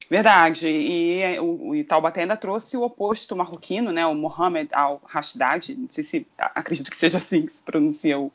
Verdade, 0.09 0.67
e 0.67 1.39
o, 1.39 1.71
o 1.71 1.83
Taubaté 1.83 2.21
ainda 2.21 2.37
trouxe 2.37 2.77
o 2.77 2.83
oposto 2.83 3.35
marroquino, 3.35 3.91
né, 3.91 4.05
o 4.05 4.13
Mohamed 4.13 4.69
Al-Rashdad, 4.71 5.69
não 5.75 5.89
sei 5.89 6.03
se, 6.03 6.27
acredito 6.37 6.91
que 6.91 6.97
seja 6.97 7.17
assim 7.17 7.45
que 7.47 7.53
se 7.53 7.63
pronuncia 7.63 8.19
o, 8.19 8.31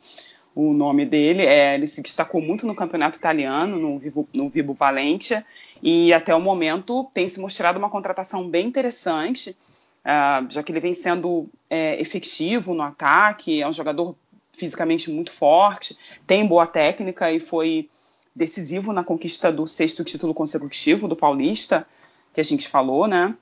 o 0.55 0.73
nome 0.73 1.07
dele, 1.07 1.47
é, 1.47 1.75
ele 1.75 1.87
se 1.87 2.03
destacou 2.03 2.41
muito 2.41 2.67
no 2.67 2.75
campeonato 2.75 3.19
italiano, 3.19 3.79
no 3.79 3.99
Vivo, 4.01 4.29
no 4.35 4.49
Vibo 4.49 4.75
Valentia, 4.75 5.47
e 5.81 6.13
até 6.13 6.35
o 6.35 6.41
momento 6.41 7.09
tem 7.15 7.29
se 7.29 7.39
mostrado 7.39 7.79
uma 7.79 7.89
contratação 7.89 8.49
bem 8.49 8.67
interessante, 8.67 9.57
uh, 10.05 10.51
já 10.51 10.63
que 10.65 10.73
ele 10.73 10.81
vem 10.81 10.93
sendo 10.93 11.49
é, 11.69 12.01
efetivo 12.01 12.75
no 12.75 12.83
ataque, 12.83 13.63
é 13.63 13.69
um 13.69 13.73
jogador 13.73 14.17
fisicamente 14.53 15.11
muito 15.11 15.33
forte, 15.33 15.97
tem 16.27 16.45
boa 16.45 16.67
técnica 16.67 17.33
e 17.33 17.39
foi 17.41 17.89
decisivo 18.35 18.93
na 18.93 19.05
conquista 19.05 19.53
do 19.53 19.67
sexto 19.67 20.05
título 20.05 20.33
consecutivo 20.33 21.09
do 21.09 21.17
Paulista, 21.17 21.87
que 22.33 22.41
a 22.41 22.45
gente 22.45 22.69
falou, 22.69 23.07
né? 23.07 23.35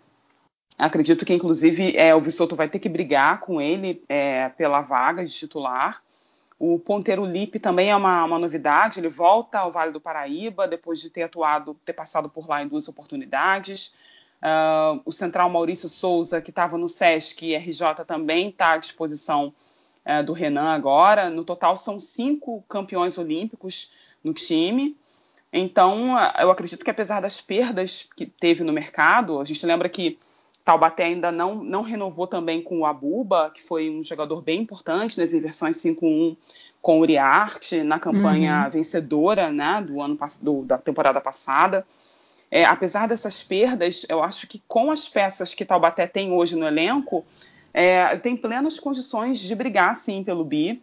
Acredito 0.79 1.27
que, 1.27 1.35
inclusive, 1.35 1.97
é, 1.97 2.15
o 2.15 2.21
Vissoto 2.21 2.55
vai 2.55 2.69
ter 2.69 2.79
que 2.79 2.89
brigar 2.89 3.41
com 3.41 3.61
ele 3.61 4.05
é, 4.09 4.49
pela 4.51 4.81
vaga 4.81 5.25
de 5.25 5.33
titular. 5.33 6.03
O 6.59 6.79
ponteiro 6.79 7.25
Lipe 7.25 7.59
também 7.59 7.91
é 7.91 7.97
uma, 7.97 8.25
uma, 8.25 8.39
novidade, 8.39 8.99
ele 8.99 9.09
volta 9.09 9.59
ao 9.59 9.71
Vale 9.73 9.93
do 9.93 10.01
Paraíba 10.01 10.67
depois 10.67 11.01
de 11.01 11.11
ter 11.11 11.23
atuado, 11.23 11.75
ter 11.85 11.93
passado 11.93 12.29
por 12.29 12.49
lá 12.49 12.63
em 12.63 12.69
duas 12.69 12.89
oportunidades. 12.89 13.93
Uh, 14.41 15.01
o 15.05 15.11
central 15.11 15.51
Maurício 15.51 15.89
Souza, 15.89 16.41
que 16.41 16.51
estava 16.51 16.79
no 16.79 16.89
SESC 16.89 17.57
RJ, 17.57 18.05
também 18.07 18.49
está 18.49 18.73
à 18.73 18.77
disposição 18.77 19.53
uh, 20.07 20.23
do 20.25 20.33
Renan 20.33 20.71
agora. 20.71 21.29
No 21.29 21.45
total, 21.45 21.77
são 21.77 21.99
cinco 21.99 22.63
campeões 22.69 23.19
olímpicos 23.19 23.93
no 24.23 24.33
time. 24.33 24.97
Então, 25.53 26.15
eu 26.39 26.51
acredito 26.51 26.85
que 26.85 26.91
apesar 26.91 27.21
das 27.21 27.41
perdas 27.41 28.09
que 28.17 28.27
teve 28.27 28.63
no 28.63 28.73
mercado, 28.73 29.41
a 29.41 29.45
gente 29.45 29.65
lembra 29.65 29.89
que 29.89 30.19
Taubaté 30.65 31.05
ainda 31.05 31.33
não, 31.33 31.55
não 31.55 31.81
renovou 31.81 32.27
também 32.27 32.61
com 32.61 32.81
o 32.81 32.87
Abuba, 32.87 33.51
que 33.55 33.63
foi 33.63 33.89
um 33.89 34.05
jogador 34.05 34.43
bem 34.43 34.61
importante 34.61 35.19
nas 35.19 35.33
inversões 35.33 35.77
5-1 35.79 36.37
com 36.83 36.99
o 36.99 37.01
Uriarte, 37.01 37.83
na 37.83 37.99
campanha 37.99 38.65
uhum. 38.65 38.71
vencedora 38.71 39.51
né, 39.51 39.83
do 39.83 40.01
ano 40.03 40.19
do, 40.43 40.63
da 40.65 40.77
temporada 40.77 41.21
passada. 41.21 41.87
É, 42.51 42.65
apesar 42.65 43.09
dessas 43.09 43.43
perdas, 43.43 44.07
eu 44.09 44.23
acho 44.23 44.47
que 44.47 44.63
com 44.69 44.91
as 44.91 45.09
peças 45.09 45.55
que 45.55 45.65
Taubaté 45.65 46.07
tem 46.07 46.33
hoje 46.33 46.57
no 46.57 46.67
elenco, 46.67 47.25
é, 47.73 48.17
tem 48.17 48.37
plenas 48.37 48.79
condições 48.79 49.41
de 49.41 49.55
brigar, 49.55 49.97
sim, 49.97 50.23
pelo 50.23 50.45
bi. 50.45 50.83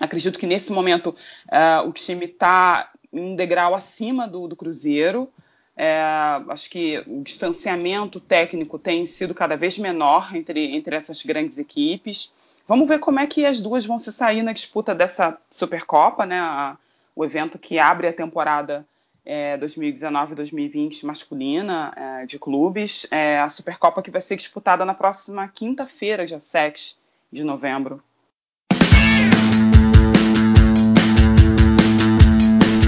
Acredito 0.00 0.38
que 0.38 0.46
nesse 0.46 0.72
momento 0.72 1.08
uh, 1.08 1.88
o 1.88 1.92
time 1.92 2.26
está 2.26 2.90
em 3.12 3.20
um 3.20 3.36
degrau 3.36 3.74
acima 3.74 4.26
do, 4.26 4.48
do 4.48 4.56
Cruzeiro. 4.56 5.28
É, 5.76 6.02
acho 6.48 6.68
que 6.68 7.02
o 7.06 7.22
distanciamento 7.22 8.20
técnico 8.20 8.78
tem 8.78 9.06
sido 9.06 9.34
cada 9.34 9.56
vez 9.56 9.78
menor 9.78 10.34
entre, 10.34 10.76
entre 10.76 10.94
essas 10.94 11.22
grandes 11.22 11.58
equipes. 11.58 12.32
Vamos 12.68 12.88
ver 12.88 12.98
como 12.98 13.20
é 13.20 13.26
que 13.26 13.44
as 13.44 13.60
duas 13.60 13.84
vão 13.84 13.98
se 13.98 14.12
sair 14.12 14.42
na 14.42 14.52
disputa 14.52 14.94
dessa 14.94 15.38
Supercopa, 15.50 16.26
né? 16.26 16.38
A, 16.38 16.76
o 17.14 17.24
evento 17.24 17.58
que 17.58 17.78
abre 17.78 18.06
a 18.08 18.12
temporada 18.12 18.86
é, 19.24 19.56
2019-2020 19.58 21.04
masculina 21.04 21.92
é, 21.96 22.26
de 22.26 22.38
clubes, 22.38 23.06
é, 23.10 23.38
a 23.38 23.48
Supercopa 23.48 24.02
que 24.02 24.10
vai 24.10 24.20
ser 24.20 24.36
disputada 24.36 24.84
na 24.84 24.94
próxima 24.94 25.46
quinta-feira, 25.48 26.26
dia 26.26 26.40
7 26.40 26.96
de 27.30 27.44
novembro. 27.44 28.02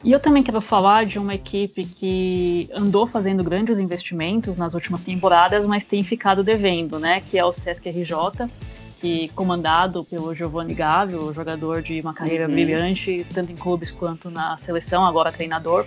E 0.03 0.13
eu 0.13 0.19
também 0.19 0.43
quero 0.43 0.63
falar 0.63 1.05
de 1.05 1.19
uma 1.19 1.35
equipe 1.35 1.85
que 1.85 2.71
andou 2.73 3.07
fazendo 3.07 3.45
grandes 3.45 3.79
investimentos 3.79 4.57
nas 4.57 4.73
últimas 4.73 5.03
temporadas, 5.03 5.67
mas 5.67 5.85
tem 5.85 6.03
ficado 6.03 6.43
devendo, 6.43 6.99
né? 6.99 7.21
Que 7.21 7.39
é 7.39 7.45
o 7.45 7.53
Sesc 7.53 7.87
RJ, 7.87 8.49
que 8.99 9.29
comandado 9.35 10.05
pelo 10.05 10.35
Giovanni 10.35 10.73
Gávio, 10.73 11.35
jogador 11.35 11.83
de 11.83 12.01
uma 12.01 12.15
carreira 12.15 12.47
uhum. 12.47 12.53
brilhante, 12.55 13.27
tanto 13.35 13.53
em 13.53 13.57
clubes 13.57 13.91
quanto 13.91 14.31
na 14.31 14.57
seleção, 14.57 15.05
agora 15.05 15.31
treinador. 15.31 15.85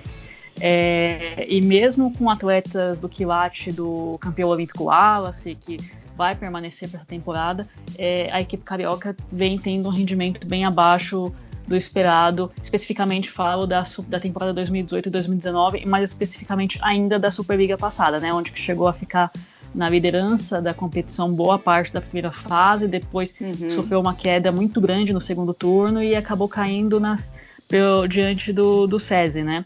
É, 0.60 1.46
e 1.48 1.62
mesmo 1.62 2.14
com 2.16 2.30
atletas 2.30 3.00
do 3.00 3.10
quilate 3.10 3.72
do 3.72 4.18
campeão 4.20 4.50
olímpico 4.50 4.86
Wallace, 4.86 5.56
que 5.56 5.78
vai 6.16 6.36
permanecer 6.36 6.90
para 6.90 7.00
essa 7.00 7.08
temporada, 7.08 7.68
é, 7.98 8.30
a 8.32 8.40
equipe 8.40 8.64
carioca 8.64 9.16
vem 9.32 9.58
tendo 9.58 9.90
um 9.90 9.92
rendimento 9.92 10.46
bem 10.46 10.64
abaixo 10.64 11.34
do 11.68 11.76
esperado. 11.76 12.52
Especificamente 12.62 13.32
falo 13.32 13.66
da, 13.66 13.84
da 14.08 14.20
temporada 14.20 14.54
2018 14.54 15.08
e 15.08 15.12
2019, 15.12 15.86
mas 15.86 16.10
especificamente 16.10 16.78
ainda 16.82 17.18
da 17.18 17.32
Superliga 17.32 17.78
passada, 17.78 18.20
né, 18.20 18.34
onde 18.34 18.52
chegou 18.56 18.88
a 18.88 18.94
ficar 18.94 19.32
na 19.74 19.90
liderança 19.90 20.62
da 20.62 20.74
competição 20.74 21.34
boa 21.34 21.58
parte 21.58 21.92
da 21.92 22.00
primeira 22.00 22.32
fase, 22.32 22.88
depois 22.88 23.34
uhum. 23.42 23.72
sofreu 23.72 24.00
uma 24.00 24.14
queda 24.14 24.52
muito 24.52 24.80
grande 24.80 25.12
no 25.12 25.20
segundo 25.20 25.52
turno 25.52 26.04
e 26.04 26.16
acabou 26.16 26.48
caindo 26.48 27.00
nas, 27.00 27.32
pelo, 27.68 28.06
diante 28.08 28.54
do, 28.54 28.86
do 28.86 29.00
SESI, 29.00 29.42
né? 29.42 29.66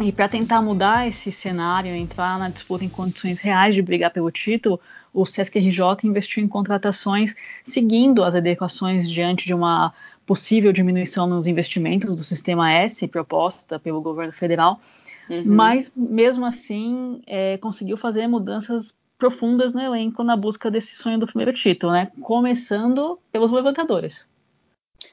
E 0.00 0.10
para 0.10 0.28
tentar 0.28 0.60
mudar 0.62 1.06
esse 1.06 1.30
cenário, 1.30 1.94
entrar 1.94 2.38
na 2.38 2.48
disputa 2.48 2.84
em 2.84 2.88
condições 2.88 3.40
reais 3.40 3.74
de 3.74 3.82
brigar 3.82 4.10
pelo 4.10 4.30
título, 4.30 4.80
o 5.12 5.26
Sesc 5.26 5.58
RJ 5.58 5.80
investiu 6.04 6.42
em 6.42 6.48
contratações 6.48 7.34
seguindo 7.64 8.24
as 8.24 8.34
adequações 8.34 9.08
diante 9.08 9.44
de 9.44 9.54
uma 9.54 9.92
possível 10.26 10.72
diminuição 10.72 11.26
nos 11.26 11.46
investimentos 11.46 12.16
do 12.16 12.24
sistema 12.24 12.72
S 12.72 13.06
proposta 13.06 13.78
pelo 13.78 14.00
governo 14.00 14.32
federal, 14.32 14.80
uhum. 15.28 15.42
mas 15.44 15.92
mesmo 15.94 16.46
assim 16.46 17.20
é, 17.26 17.58
conseguiu 17.58 17.96
fazer 17.96 18.26
mudanças 18.26 18.94
profundas 19.18 19.72
no 19.72 19.80
elenco 19.80 20.24
na 20.24 20.36
busca 20.36 20.70
desse 20.70 20.96
sonho 20.96 21.18
do 21.18 21.26
primeiro 21.26 21.52
título, 21.52 21.92
né? 21.92 22.10
Começando 22.20 23.18
pelos 23.30 23.50
levantadores. 23.50 24.26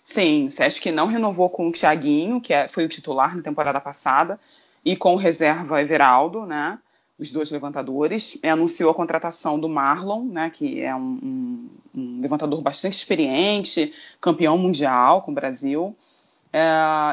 Sim, 0.03 0.47
o 0.47 0.51
Sesc 0.51 0.91
não 0.91 1.07
renovou 1.07 1.49
com 1.49 1.67
o 1.67 1.71
Thiaguinho, 1.71 2.39
que 2.41 2.53
é, 2.53 2.67
foi 2.67 2.85
o 2.85 2.89
titular 2.89 3.35
na 3.35 3.43
temporada 3.43 3.79
passada, 3.79 4.39
e 4.83 4.95
com 4.95 5.15
reserva 5.15 5.81
Everaldo, 5.81 6.45
né? 6.45 6.79
os 7.19 7.31
dois 7.31 7.51
levantadores, 7.51 8.39
anunciou 8.41 8.89
a 8.89 8.93
contratação 8.95 9.59
do 9.59 9.67
Marlon, 9.67 10.23
né, 10.23 10.49
que 10.49 10.81
é 10.81 10.95
um, 10.95 11.19
um, 11.21 11.69
um 11.93 12.21
levantador 12.21 12.61
bastante 12.61 12.93
experiente, 12.93 13.93
campeão 14.21 14.57
mundial 14.57 15.21
com 15.21 15.31
o 15.31 15.35
Brasil, 15.35 15.93
é, 16.53 16.61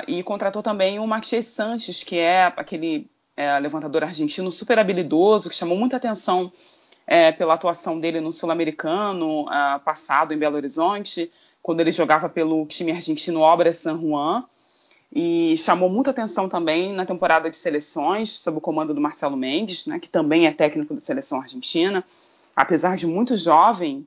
e 0.06 0.22
contratou 0.22 0.62
também 0.62 1.00
o 1.00 1.06
Matias 1.06 1.46
Sanches, 1.46 2.04
que 2.04 2.16
é 2.18 2.44
aquele 2.56 3.10
é, 3.36 3.58
levantador 3.58 4.04
argentino 4.04 4.52
super 4.52 4.78
habilidoso, 4.78 5.48
que 5.48 5.54
chamou 5.54 5.76
muita 5.76 5.96
atenção 5.96 6.52
é, 7.04 7.32
pela 7.32 7.54
atuação 7.54 7.98
dele 7.98 8.20
no 8.20 8.32
Sul-Americano 8.32 9.46
é, 9.50 9.78
passado 9.80 10.32
em 10.32 10.38
Belo 10.38 10.54
Horizonte, 10.54 11.32
quando 11.60 11.80
ele 11.80 11.90
jogava 11.90 12.28
pelo 12.28 12.64
time 12.66 12.92
argentino 12.92 13.40
Obra 13.40 13.72
San 13.72 14.00
Juan, 14.00 14.44
e 15.18 15.56
chamou 15.56 15.88
muita 15.88 16.10
atenção 16.10 16.46
também 16.46 16.92
na 16.92 17.06
temporada 17.06 17.48
de 17.48 17.56
seleções, 17.56 18.28
sob 18.28 18.58
o 18.58 18.60
comando 18.60 18.92
do 18.92 19.00
Marcelo 19.00 19.34
Mendes, 19.34 19.86
né, 19.86 19.98
que 19.98 20.10
também 20.10 20.46
é 20.46 20.52
técnico 20.52 20.92
da 20.92 21.00
seleção 21.00 21.40
argentina. 21.40 22.04
Apesar 22.54 22.98
de 22.98 23.06
muito 23.06 23.34
jovem, 23.34 24.06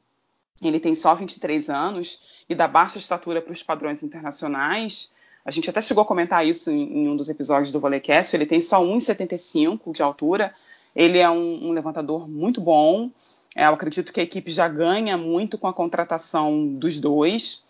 ele 0.61 0.79
tem 0.79 0.93
só 0.93 1.15
23 1.15 1.67
anos 1.67 2.25
e 2.47 2.53
da 2.53 2.67
baixa 2.67 2.99
estatura 2.99 3.41
para 3.41 3.51
os 3.51 3.63
padrões 3.63 4.03
internacionais. 4.03 5.11
A 5.43 5.49
gente 5.49 5.67
até 5.67 5.81
chegou 5.81 6.03
a 6.03 6.05
comentar 6.05 6.45
isso 6.45 6.69
em, 6.69 6.99
em 6.99 7.09
um 7.09 7.17
dos 7.17 7.27
episódios 7.27 7.71
do 7.71 7.79
Volecast. 7.79 8.35
Ele 8.35 8.45
tem 8.45 8.61
só 8.61 8.79
1,75 8.79 9.91
de 9.91 10.03
altura. 10.03 10.53
Ele 10.95 11.17
é 11.17 11.27
um, 11.27 11.69
um 11.69 11.71
levantador 11.71 12.29
muito 12.29 12.61
bom. 12.61 13.09
É, 13.55 13.65
eu 13.65 13.73
acredito 13.73 14.13
que 14.13 14.19
a 14.19 14.23
equipe 14.23 14.51
já 14.51 14.67
ganha 14.67 15.17
muito 15.17 15.57
com 15.57 15.65
a 15.65 15.73
contratação 15.73 16.67
dos 16.67 16.99
dois. 16.99 17.63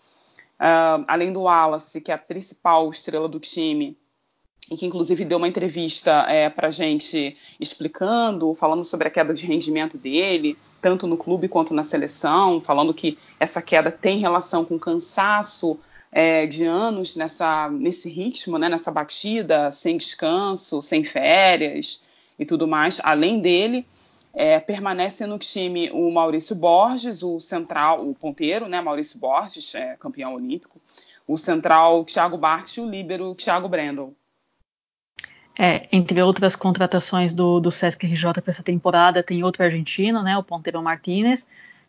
Uh, 0.60 1.04
além 1.08 1.32
do 1.32 1.42
Wallace, 1.42 2.02
que 2.02 2.12
é 2.12 2.14
a 2.14 2.18
principal 2.18 2.90
estrela 2.90 3.26
do 3.26 3.40
time, 3.40 3.96
e 4.70 4.76
que 4.76 4.86
inclusive 4.86 5.24
deu 5.24 5.38
uma 5.38 5.48
entrevista 5.48 6.26
é, 6.28 6.48
para 6.48 6.70
gente 6.70 7.36
explicando, 7.58 8.54
falando 8.54 8.84
sobre 8.84 9.08
a 9.08 9.10
queda 9.10 9.32
de 9.34 9.44
rendimento 9.46 9.98
dele, 9.98 10.56
tanto 10.80 11.06
no 11.06 11.16
clube 11.16 11.48
quanto 11.48 11.74
na 11.74 11.82
seleção, 11.82 12.60
falando 12.60 12.94
que 12.94 13.18
essa 13.40 13.60
queda 13.60 13.90
tem 13.90 14.18
relação 14.18 14.64
com 14.64 14.78
cansaço 14.78 15.78
é, 16.12 16.46
de 16.46 16.64
anos 16.64 17.16
nessa, 17.16 17.68
nesse 17.70 18.08
ritmo, 18.08 18.58
né, 18.58 18.68
nessa 18.68 18.92
batida, 18.92 19.72
sem 19.72 19.96
descanso, 19.96 20.82
sem 20.82 21.02
férias 21.02 22.04
e 22.38 22.44
tudo 22.44 22.68
mais. 22.68 23.00
Além 23.02 23.40
dele, 23.40 23.86
é, 24.32 24.58
permanece 24.60 25.26
no 25.26 25.38
time 25.38 25.90
o 25.90 26.10
Maurício 26.10 26.54
Borges, 26.54 27.22
o 27.22 27.40
central, 27.40 28.08
o 28.08 28.14
ponteiro, 28.14 28.68
né, 28.68 28.80
Maurício 28.80 29.18
Borges, 29.18 29.74
é, 29.74 29.96
campeão 29.96 30.34
olímpico, 30.34 30.80
o 31.26 31.36
central 31.36 32.04
Thiago 32.04 32.36
Bart 32.36 32.76
e 32.76 32.80
o 32.80 32.88
líbero 32.88 33.34
Thiago 33.34 33.68
Brandon. 33.68 34.12
É, 35.58 35.88
entre 35.92 36.22
outras 36.22 36.56
contratações 36.56 37.34
do, 37.34 37.60
do 37.60 37.70
Sesc 37.70 38.06
RJ 38.06 38.40
para 38.40 38.50
essa 38.50 38.62
temporada, 38.62 39.22
tem 39.22 39.44
outro 39.44 39.62
argentino, 39.62 40.22
né, 40.22 40.36
o 40.38 40.42
Ponteiro 40.42 40.82
Martinez, 40.82 41.46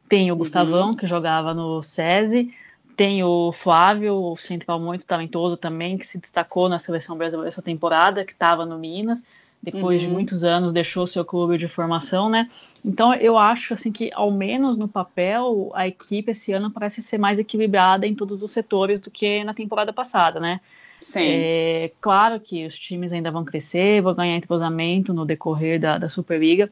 tem 0.10 0.32
o 0.32 0.36
Gustavão, 0.36 0.90
uhum. 0.90 0.96
que 0.96 1.08
jogava 1.08 1.54
no 1.54 1.82
SESI, 1.82 2.54
tem 2.98 3.24
o 3.24 3.54
Flávio, 3.64 4.14
o 4.14 4.36
central 4.36 4.80
muito 4.80 5.06
talentoso 5.06 5.56
também, 5.56 5.98
que 5.98 6.06
se 6.06 6.18
destacou 6.18 6.68
na 6.68 6.80
seleção 6.80 7.18
brasileira 7.18 7.48
essa 7.48 7.62
temporada, 7.62 8.26
que 8.26 8.34
estava 8.34 8.66
no 8.66 8.78
Minas, 8.78 9.24
depois 9.62 10.01
uhum. 10.01 10.08
de 10.08 10.13
muitos 10.13 10.44
anos 10.44 10.74
deixou 10.74 11.06
seu 11.06 11.24
clube 11.24 11.58
de 11.58 11.68
formação, 11.68 12.30
né? 12.30 12.50
Então 12.84 13.13
eu 13.13 13.38
acho 13.38 13.74
assim 13.74 13.91
que 13.91 14.10
ao 14.13 14.32
menos 14.32 14.77
no 14.77 14.88
papel 14.88 15.72
a 15.75 15.88
equipe 15.88 16.32
esse 16.32 16.51
ano 16.51 16.72
parece 16.72 17.03
ser 17.03 17.20
mais 17.20 17.38
equilibrada 17.38 18.08
em 18.08 18.15
todos 18.15 18.41
os 18.41 18.51
setores 18.51 19.00
do 19.00 19.12
que 19.12 19.44
na 19.44 19.53
temporada 19.53 19.94
passada, 19.94 20.39
né? 20.39 20.60
Sim. 21.00 21.25
É, 21.25 21.91
claro 22.00 22.39
que 22.39 22.65
os 22.65 22.77
times 22.77 23.12
ainda 23.12 23.32
vão 23.32 23.44
crescer, 23.44 24.01
vão 24.01 24.13
ganhar 24.13 24.36
entrosamento 24.36 25.13
no 25.13 25.25
decorrer 25.25 25.80
da, 25.80 25.98
da 25.98 26.10
Superliga, 26.10 26.72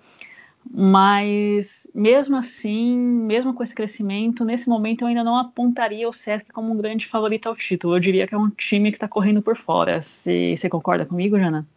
mas 0.72 1.88
mesmo 1.94 2.38
assim, 2.38 2.96
mesmo 2.96 3.54
com 3.54 3.64
esse 3.64 3.74
crescimento, 3.74 4.46
nesse 4.46 4.68
momento 4.68 5.02
eu 5.02 5.08
ainda 5.08 5.24
não 5.24 5.36
apontaria 5.36 6.08
o 6.08 6.14
Sesc 6.14 6.52
como 6.52 6.72
um 6.72 6.78
grande 6.78 7.08
favorito 7.08 7.48
ao 7.48 7.56
título. 7.56 7.96
Eu 7.96 8.00
diria 8.00 8.28
que 8.28 8.36
é 8.36 8.38
um 8.38 8.50
time 8.50 8.92
que 8.92 8.98
está 8.98 9.08
correndo 9.08 9.42
por 9.42 9.58
fora. 9.58 10.02
Você 10.02 10.70
concorda 10.70 11.06
comigo, 11.06 11.40
Jana? 11.40 11.68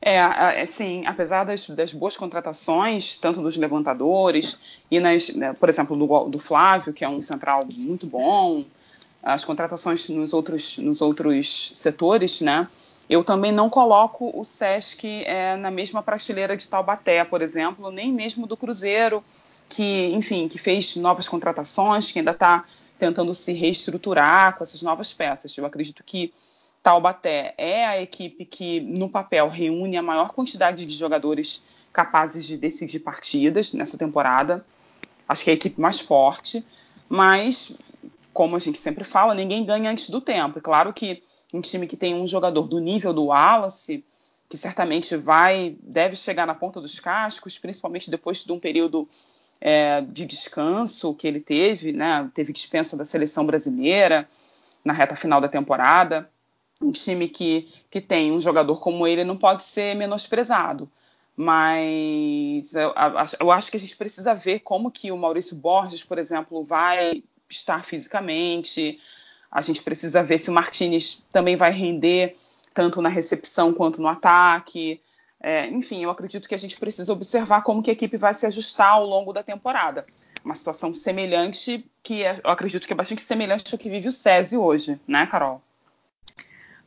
É, 0.00 0.16
é, 0.16 0.66
sim, 0.66 1.04
apesar 1.06 1.44
das, 1.44 1.68
das, 1.68 1.92
boas 1.92 2.16
contratações, 2.16 3.16
tanto 3.16 3.40
dos 3.40 3.56
levantadores 3.56 4.60
e 4.90 5.00
nas, 5.00 5.34
né, 5.34 5.52
por 5.52 5.68
exemplo, 5.68 5.96
do, 5.96 6.28
do, 6.28 6.38
Flávio, 6.38 6.92
que 6.92 7.04
é 7.04 7.08
um 7.08 7.20
central 7.20 7.66
muito 7.66 8.06
bom, 8.06 8.64
as 9.22 9.44
contratações 9.44 10.08
nos 10.08 10.32
outros, 10.32 10.78
nos 10.78 11.00
outros 11.00 11.72
setores, 11.74 12.40
né? 12.40 12.68
Eu 13.08 13.22
também 13.22 13.52
não 13.52 13.70
coloco 13.70 14.30
o 14.34 14.44
Sesc 14.44 15.24
é, 15.24 15.56
na 15.56 15.70
mesma 15.70 16.02
prateleira 16.02 16.56
de 16.56 16.68
Taubaté, 16.68 17.24
por 17.24 17.40
exemplo, 17.40 17.90
nem 17.90 18.12
mesmo 18.12 18.46
do 18.46 18.56
Cruzeiro, 18.56 19.22
que, 19.68 20.06
enfim, 20.12 20.48
que 20.48 20.58
fez 20.58 20.96
novas 20.96 21.28
contratações, 21.28 22.10
que 22.10 22.18
ainda 22.18 22.32
está 22.32 22.64
tentando 22.98 23.32
se 23.34 23.52
reestruturar 23.52 24.56
com 24.56 24.64
essas 24.64 24.82
novas 24.82 25.12
peças. 25.12 25.56
Eu 25.56 25.66
acredito 25.66 26.02
que 26.04 26.32
Taubaté 26.86 27.52
é 27.58 27.84
a 27.84 28.00
equipe 28.00 28.44
que, 28.44 28.78
no 28.78 29.08
papel, 29.08 29.48
reúne 29.48 29.96
a 29.96 30.02
maior 30.02 30.30
quantidade 30.32 30.86
de 30.86 30.94
jogadores 30.94 31.64
capazes 31.92 32.46
de 32.46 32.56
decidir 32.56 33.00
partidas 33.00 33.72
nessa 33.72 33.98
temporada. 33.98 34.64
Acho 35.28 35.42
que 35.42 35.50
é 35.50 35.54
a 35.54 35.56
equipe 35.56 35.80
mais 35.80 35.98
forte, 35.98 36.64
mas, 37.08 37.76
como 38.32 38.54
a 38.54 38.60
gente 38.60 38.78
sempre 38.78 39.02
fala, 39.02 39.34
ninguém 39.34 39.64
ganha 39.64 39.90
antes 39.90 40.08
do 40.10 40.20
tempo. 40.20 40.60
É 40.60 40.62
claro 40.62 40.92
que 40.92 41.20
um 41.52 41.60
time 41.60 41.88
que 41.88 41.96
tem 41.96 42.14
um 42.14 42.24
jogador 42.24 42.68
do 42.68 42.78
nível 42.78 43.12
do 43.12 43.24
Wallace, 43.24 44.04
que 44.48 44.56
certamente 44.56 45.16
vai, 45.16 45.76
deve 45.82 46.14
chegar 46.14 46.46
na 46.46 46.54
ponta 46.54 46.80
dos 46.80 47.00
cascos, 47.00 47.58
principalmente 47.58 48.08
depois 48.08 48.44
de 48.44 48.52
um 48.52 48.60
período 48.60 49.08
é, 49.60 50.02
de 50.02 50.24
descanso 50.24 51.12
que 51.14 51.26
ele 51.26 51.40
teve, 51.40 51.90
né? 51.90 52.30
Teve 52.32 52.52
dispensa 52.52 52.96
da 52.96 53.04
seleção 53.04 53.44
brasileira 53.44 54.28
na 54.84 54.92
reta 54.92 55.16
final 55.16 55.40
da 55.40 55.48
temporada. 55.48 56.30
Um 56.80 56.92
time 56.92 57.28
que, 57.28 57.72
que 57.90 58.00
tem 58.00 58.32
um 58.32 58.40
jogador 58.40 58.80
como 58.80 59.06
ele 59.06 59.24
não 59.24 59.36
pode 59.36 59.62
ser 59.62 59.94
menosprezado. 59.94 60.90
Mas 61.36 62.74
eu, 62.74 62.94
eu 63.40 63.50
acho 63.50 63.70
que 63.70 63.76
a 63.76 63.80
gente 63.80 63.96
precisa 63.96 64.34
ver 64.34 64.60
como 64.60 64.90
que 64.90 65.12
o 65.12 65.18
Maurício 65.18 65.54
Borges, 65.54 66.02
por 66.02 66.18
exemplo, 66.18 66.64
vai 66.64 67.22
estar 67.48 67.84
fisicamente, 67.84 68.98
a 69.50 69.60
gente 69.60 69.82
precisa 69.82 70.22
ver 70.22 70.38
se 70.38 70.50
o 70.50 70.52
Martinez 70.52 71.24
também 71.30 71.56
vai 71.56 71.72
render 71.72 72.36
tanto 72.74 73.00
na 73.00 73.08
recepção 73.08 73.72
quanto 73.72 74.02
no 74.02 74.08
ataque. 74.08 75.00
É, 75.40 75.66
enfim, 75.68 76.02
eu 76.02 76.10
acredito 76.10 76.48
que 76.48 76.54
a 76.54 76.58
gente 76.58 76.78
precisa 76.78 77.12
observar 77.12 77.62
como 77.62 77.82
que 77.82 77.90
a 77.90 77.92
equipe 77.92 78.16
vai 78.16 78.34
se 78.34 78.46
ajustar 78.46 78.90
ao 78.90 79.06
longo 79.06 79.32
da 79.32 79.42
temporada. 79.42 80.06
Uma 80.44 80.54
situação 80.54 80.92
semelhante, 80.92 81.84
que 82.02 82.24
é, 82.24 82.40
eu 82.42 82.50
acredito 82.50 82.86
que 82.86 82.92
é 82.92 82.96
bastante 82.96 83.22
semelhante 83.22 83.74
ao 83.74 83.78
que 83.78 83.90
vive 83.90 84.08
o 84.08 84.12
SESI 84.12 84.56
hoje, 84.56 85.00
né, 85.06 85.26
Carol? 85.26 85.62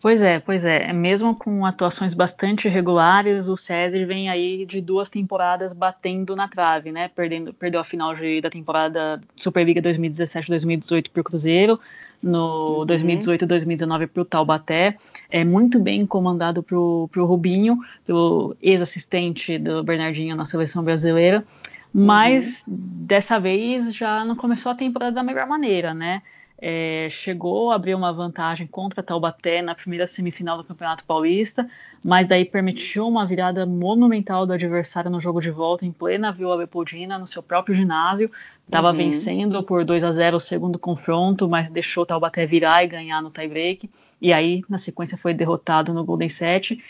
Pois 0.01 0.21
é, 0.21 0.39
pois 0.39 0.63
é. 0.63 0.93
Mesmo 0.93 1.35
com 1.35 1.65
atuações 1.65 2.13
bastante 2.13 2.67
irregulares, 2.67 3.49
o 3.49 3.57
César 3.57 4.05
vem 4.05 4.29
aí 4.29 4.65
de 4.65 4.79
duas 4.79 5.09
temporadas 5.09 5.73
batendo 5.73 6.35
na 6.35 6.47
trave, 6.47 6.91
né? 6.91 7.09
Perdendo, 7.09 7.53
perdeu 7.53 7.81
a 7.81 7.83
final 7.83 8.15
de, 8.15 8.39
da 8.39 8.49
temporada 8.49 9.21
Superliga 9.35 9.81
2017-2018 9.81 11.09
para 11.09 11.19
o 11.19 11.23
Cruzeiro, 11.23 11.79
no 12.23 12.79
uhum. 12.79 12.85
2018 12.85 13.45
2019 13.45 14.07
para 14.07 14.21
o 14.21 14.25
Taubaté, 14.25 14.97
é 15.29 15.43
muito 15.43 15.79
bem 15.79 16.05
comandado 16.05 16.63
pelo 16.63 17.09
Rubinho, 17.15 17.77
pelo 18.05 18.55
ex-assistente 18.61 19.57
do 19.57 19.83
Bernardinho 19.83 20.35
na 20.35 20.45
seleção 20.45 20.83
brasileira, 20.83 21.45
mas 21.93 22.63
uhum. 22.67 22.75
dessa 23.05 23.39
vez 23.39 23.93
já 23.93 24.23
não 24.23 24.35
começou 24.35 24.71
a 24.71 24.75
temporada 24.75 25.13
da 25.13 25.23
melhor 25.23 25.47
maneira, 25.47 25.93
né? 25.93 26.21
É, 26.61 27.07
chegou 27.09 27.71
a 27.71 27.75
abrir 27.75 27.95
uma 27.95 28.11
vantagem 28.11 28.67
contra 28.67 29.01
Taubaté 29.01 29.61
na 29.61 29.73
primeira 29.73 30.05
semifinal 30.05 30.57
do 30.57 30.63
Campeonato 30.63 31.05
Paulista, 31.05 31.69
mas 32.03 32.27
daí 32.27 32.43
permitiu 32.43 33.07
uma 33.07 33.25
virada 33.25 33.65
monumental 33.65 34.45
do 34.45 34.53
adversário 34.53 35.09
no 35.09 35.21
jogo 35.21 35.39
de 35.41 35.49
volta 35.49 35.85
em 35.85 35.91
plena 35.91 36.31
Vila 36.31 36.55
Leopoldina, 36.55 37.17
no 37.17 37.25
seu 37.25 37.41
próprio 37.41 37.73
ginásio. 37.73 38.29
Estava 38.65 38.89
uhum. 38.89 38.95
vencendo 38.95 39.63
por 39.63 39.85
2 39.85 40.03
a 40.03 40.11
0 40.11 40.37
o 40.37 40.39
segundo 40.39 40.77
confronto, 40.77 41.47
mas 41.47 41.69
deixou 41.69 42.05
Taubaté 42.05 42.45
virar 42.45 42.83
e 42.83 42.87
ganhar 42.87 43.21
no 43.21 43.31
tie-break. 43.31 43.89
E 44.21 44.33
aí, 44.33 44.61
na 44.67 44.77
sequência, 44.77 45.17
foi 45.17 45.33
derrotado 45.33 45.93
no 45.93 46.03
Golden 46.03 46.29
Set. 46.29 46.83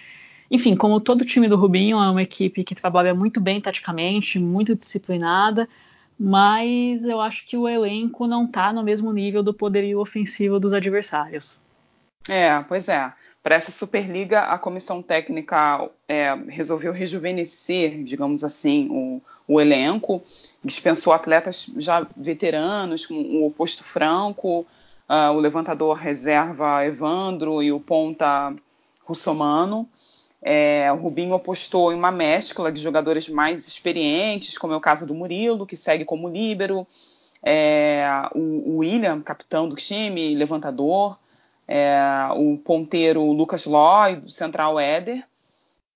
Enfim, 0.50 0.76
como 0.76 1.00
todo 1.00 1.24
time 1.24 1.48
do 1.48 1.56
Rubinho, 1.56 2.02
é 2.02 2.10
uma 2.10 2.24
equipe 2.24 2.64
que 2.64 2.74
trabalha 2.74 3.14
muito 3.14 3.40
bem 3.40 3.62
taticamente, 3.62 4.40
muito 4.40 4.76
disciplinada, 4.76 5.70
mas 6.20 7.02
eu 7.04 7.22
acho 7.22 7.48
que 7.48 7.56
o 7.56 7.68
elenco 7.68 8.28
não 8.28 8.46
está 8.46 8.74
no 8.74 8.84
mesmo 8.84 9.14
nível 9.14 9.42
do 9.42 9.54
poderio 9.54 10.02
ofensivo 10.02 10.60
dos 10.60 10.74
adversários. 10.74 11.58
É, 12.28 12.60
pois 12.68 12.90
é. 12.90 13.14
Para 13.42 13.56
essa 13.56 13.72
Superliga, 13.72 14.42
a 14.42 14.58
comissão 14.58 15.02
técnica 15.02 15.90
é, 16.08 16.36
resolveu 16.50 16.92
rejuvenescer, 16.92 18.04
digamos 18.04 18.44
assim, 18.44 18.90
o, 18.92 19.22
o, 19.48 19.62
elenco, 19.62 20.22
dispensou 20.62 21.14
atletas 21.14 21.72
já 21.78 22.06
veteranos, 22.18 23.06
com 23.06 23.14
o 23.14 23.48
oposto 23.48 23.82
Franco, 23.82 24.68
uh, 25.08 25.32
o 25.34 25.40
levantador 25.40 25.96
reserva 25.96 26.86
Evandro 26.86 27.64
e 27.64 27.72
o 27.72 27.80
ponta 27.80 28.54
Russomano. 29.04 29.88
É, 30.42 30.90
o 30.92 30.96
Rubinho 30.96 31.34
apostou 31.34 31.92
em 31.92 31.96
uma 31.96 32.12
mescla 32.12 32.72
de 32.72 32.82
jogadores 32.82 33.28
mais 33.28 33.68
experientes, 33.68 34.58
como 34.58 34.74
é 34.74 34.78
o 34.78 34.82
caso 34.82 35.06
do 35.06 35.14
Murilo, 35.14 35.66
que 35.66 35.76
segue 35.76 36.06
como 36.06 36.30
líbero, 36.30 36.88
é, 37.44 38.06
o, 38.34 38.40
o, 38.40 38.78
William, 38.78 39.22
capitão 39.22 39.68
do 39.68 39.76
time, 39.76 40.36
levantador, 40.36 41.18
é, 41.68 42.00
o 42.36 42.58
ponteiro 42.58 43.32
Lucas 43.32 43.66
Lloyd, 43.66 44.22
do 44.22 44.32
Central 44.32 44.80
Éder, 44.80 45.24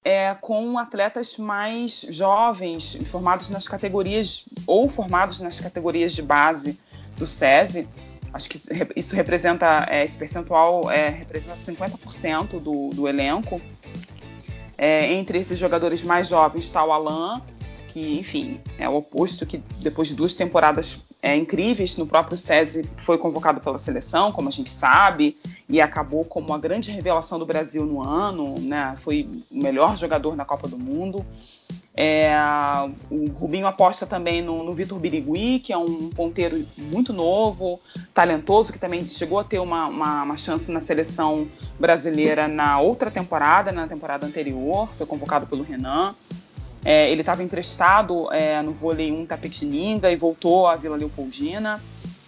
é, 0.03 0.36
com 0.36 0.77
atletas 0.77 1.38
mais 1.38 2.06
jovens, 2.10 2.95
formados 3.10 3.49
nas 3.49 3.67
categorias, 3.67 4.45
ou 4.67 4.89
formados 4.89 5.39
nas 5.39 5.60
categorias 5.60 6.13
de 6.13 6.21
base 6.21 6.77
do 7.15 7.25
SESI. 7.25 7.88
Acho 8.34 8.49
que 8.49 8.60
isso 8.95 9.15
representa, 9.15 9.86
é, 9.89 10.03
esse 10.03 10.17
percentual 10.17 10.89
é, 10.91 11.08
representa 11.10 11.56
50% 11.56 12.60
do, 12.60 12.89
do 12.89 13.08
elenco. 13.08 13.62
É, 14.77 15.13
entre 15.13 15.38
esses 15.38 15.57
jogadores 15.57 16.03
mais 16.03 16.27
jovens 16.27 16.65
está 16.65 16.83
o 16.83 16.91
Alan, 16.91 17.41
que, 17.93 18.19
enfim, 18.19 18.59
é 18.79 18.89
o 18.89 18.95
oposto, 18.95 19.45
que 19.45 19.59
depois 19.79 20.07
de 20.07 20.15
duas 20.15 20.33
temporadas 20.33 21.03
é, 21.21 21.36
incríveis 21.36 21.95
no 21.95 22.07
próprio 22.07 22.36
SESI 22.36 22.89
foi 22.97 23.19
convocado 23.19 23.62
pela 23.62 23.77
seleção, 23.77 24.31
como 24.31 24.49
a 24.49 24.51
gente 24.51 24.71
sabe, 24.71 25.38
e 25.69 25.79
acabou 25.79 26.25
como 26.25 26.51
a 26.53 26.57
grande 26.57 26.89
revelação 26.89 27.38
do 27.38 27.45
Brasil 27.45 27.86
no 27.86 28.01
ano, 28.01 28.59
né? 28.59 28.95
Foi 29.01 29.29
o 29.51 29.57
melhor 29.57 29.95
jogador 29.95 30.36
na 30.36 30.43
Copa 30.43 30.67
do 30.67 30.77
Mundo. 30.77 31.23
É, 31.95 32.36
o 33.10 33.29
Rubinho 33.32 33.67
aposta 33.67 34.08
também 34.08 34.41
no, 34.41 34.63
no 34.63 34.73
Vitor 34.73 34.97
Birigui, 34.99 35.60
que 35.60 35.71
é 35.71 35.77
um 35.77 36.10
ponteiro 36.10 36.65
muito 36.77 37.13
novo, 37.13 37.79
talentoso, 38.13 38.73
que 38.73 38.79
também 38.79 39.06
chegou 39.08 39.39
a 39.39 39.43
ter 39.43 39.60
uma, 39.60 39.88
uma, 39.88 40.23
uma 40.23 40.38
chance 40.38 40.71
na 40.71 40.79
seleção 40.79 41.47
brasileira 41.79 42.47
na 42.47 42.79
outra 42.79 43.12
temporada, 43.12 43.71
na 43.71 43.88
temporada 43.88 44.25
anterior, 44.25 44.89
foi 44.97 45.06
convocado 45.06 45.45
pelo 45.45 45.63
Renan. 45.63 46.15
É, 46.84 47.10
ele 47.12 47.21
estava 47.21 47.43
emprestado 47.43 48.32
é, 48.34 48.62
no 48.62 48.73
vôlei 48.73 49.12
1 49.12 49.25
Tapetininga 49.27 50.12
e 50.12 50.15
voltou 50.15 50.67
à 50.67 50.75
Vila 50.75 50.97
Leopoldina. 50.97 51.82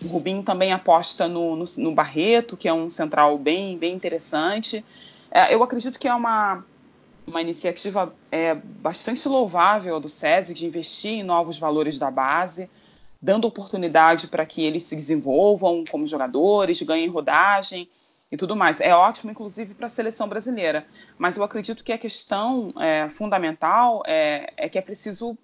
O 0.03 0.07
Rubinho 0.07 0.43
também 0.43 0.71
aposta 0.71 1.27
no, 1.27 1.55
no, 1.55 1.65
no 1.77 1.91
Barreto, 1.91 2.55
que 2.55 2.67
é 2.67 2.73
um 2.73 2.89
central 2.89 3.37
bem, 3.37 3.77
bem 3.77 3.93
interessante. 3.93 4.85
É, 5.31 5.53
eu 5.53 5.61
acredito 5.63 5.99
que 5.99 6.07
é 6.07 6.13
uma, 6.13 6.63
uma 7.27 7.41
iniciativa 7.41 8.13
é, 8.31 8.55
bastante 8.55 9.27
louvável 9.27 9.99
do 9.99 10.07
SESI 10.07 10.53
de 10.53 10.65
investir 10.65 11.11
em 11.11 11.23
novos 11.23 11.57
valores 11.57 11.97
da 11.97 12.11
base, 12.11 12.69
dando 13.21 13.45
oportunidade 13.45 14.27
para 14.27 14.45
que 14.45 14.63
eles 14.63 14.83
se 14.83 14.95
desenvolvam 14.95 15.83
como 15.89 16.05
jogadores, 16.05 16.81
ganhem 16.81 17.07
rodagem 17.07 17.89
e 18.31 18.37
tudo 18.37 18.55
mais. 18.55 18.79
É 18.81 18.93
ótimo, 18.93 19.31
inclusive, 19.31 19.73
para 19.73 19.87
a 19.87 19.89
seleção 19.89 20.27
brasileira. 20.27 20.85
Mas 21.17 21.37
eu 21.37 21.43
acredito 21.43 21.83
que 21.83 21.91
a 21.91 21.97
questão 21.97 22.73
é, 22.79 23.09
fundamental 23.09 24.03
é, 24.05 24.53
é, 24.57 24.69
que 24.69 24.77
é 24.77 24.81
preciso 24.81 25.37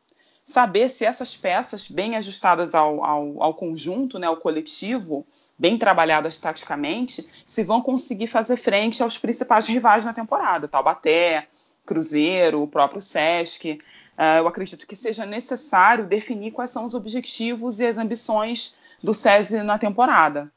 saber 0.45 0.89
se 0.89 1.05
essas 1.05 1.35
peças, 1.35 1.87
bem 1.87 2.15
ajustadas 2.15 2.75
ao, 2.75 3.03
ao, 3.03 3.41
ao 3.41 3.53
conjunto, 3.53 4.19
né, 4.19 4.27
ao 4.27 4.37
coletivo, 4.37 5.25
bem 5.57 5.77
trabalhadas 5.77 6.37
taticamente, 6.37 7.27
se 7.45 7.63
vão 7.63 7.81
conseguir 7.81 8.27
fazer 8.27 8.57
frente 8.57 9.01
aos 9.01 9.17
principais 9.17 9.65
rivais 9.67 10.03
na 10.03 10.13
temporada. 10.13 10.67
Taubaté, 10.67 11.47
Cruzeiro, 11.91 12.63
o 12.63 12.67
próprio 12.67 13.01
SESC. 13.01 13.80
Uh, 14.17 14.38
eu 14.39 14.47
acredito 14.47 14.88
que 14.88 14.95
seja 14.95 15.25
necessário 15.25 16.06
definir 16.06 16.51
quais 16.51 16.71
são 16.71 16.86
os 16.86 16.93
objetivos 16.93 17.80
e 17.80 17.86
as 17.86 17.97
ambições 17.97 18.75
do 19.04 19.13
SESI 19.13 19.63
na 19.63 19.77
temporada. 19.77 20.49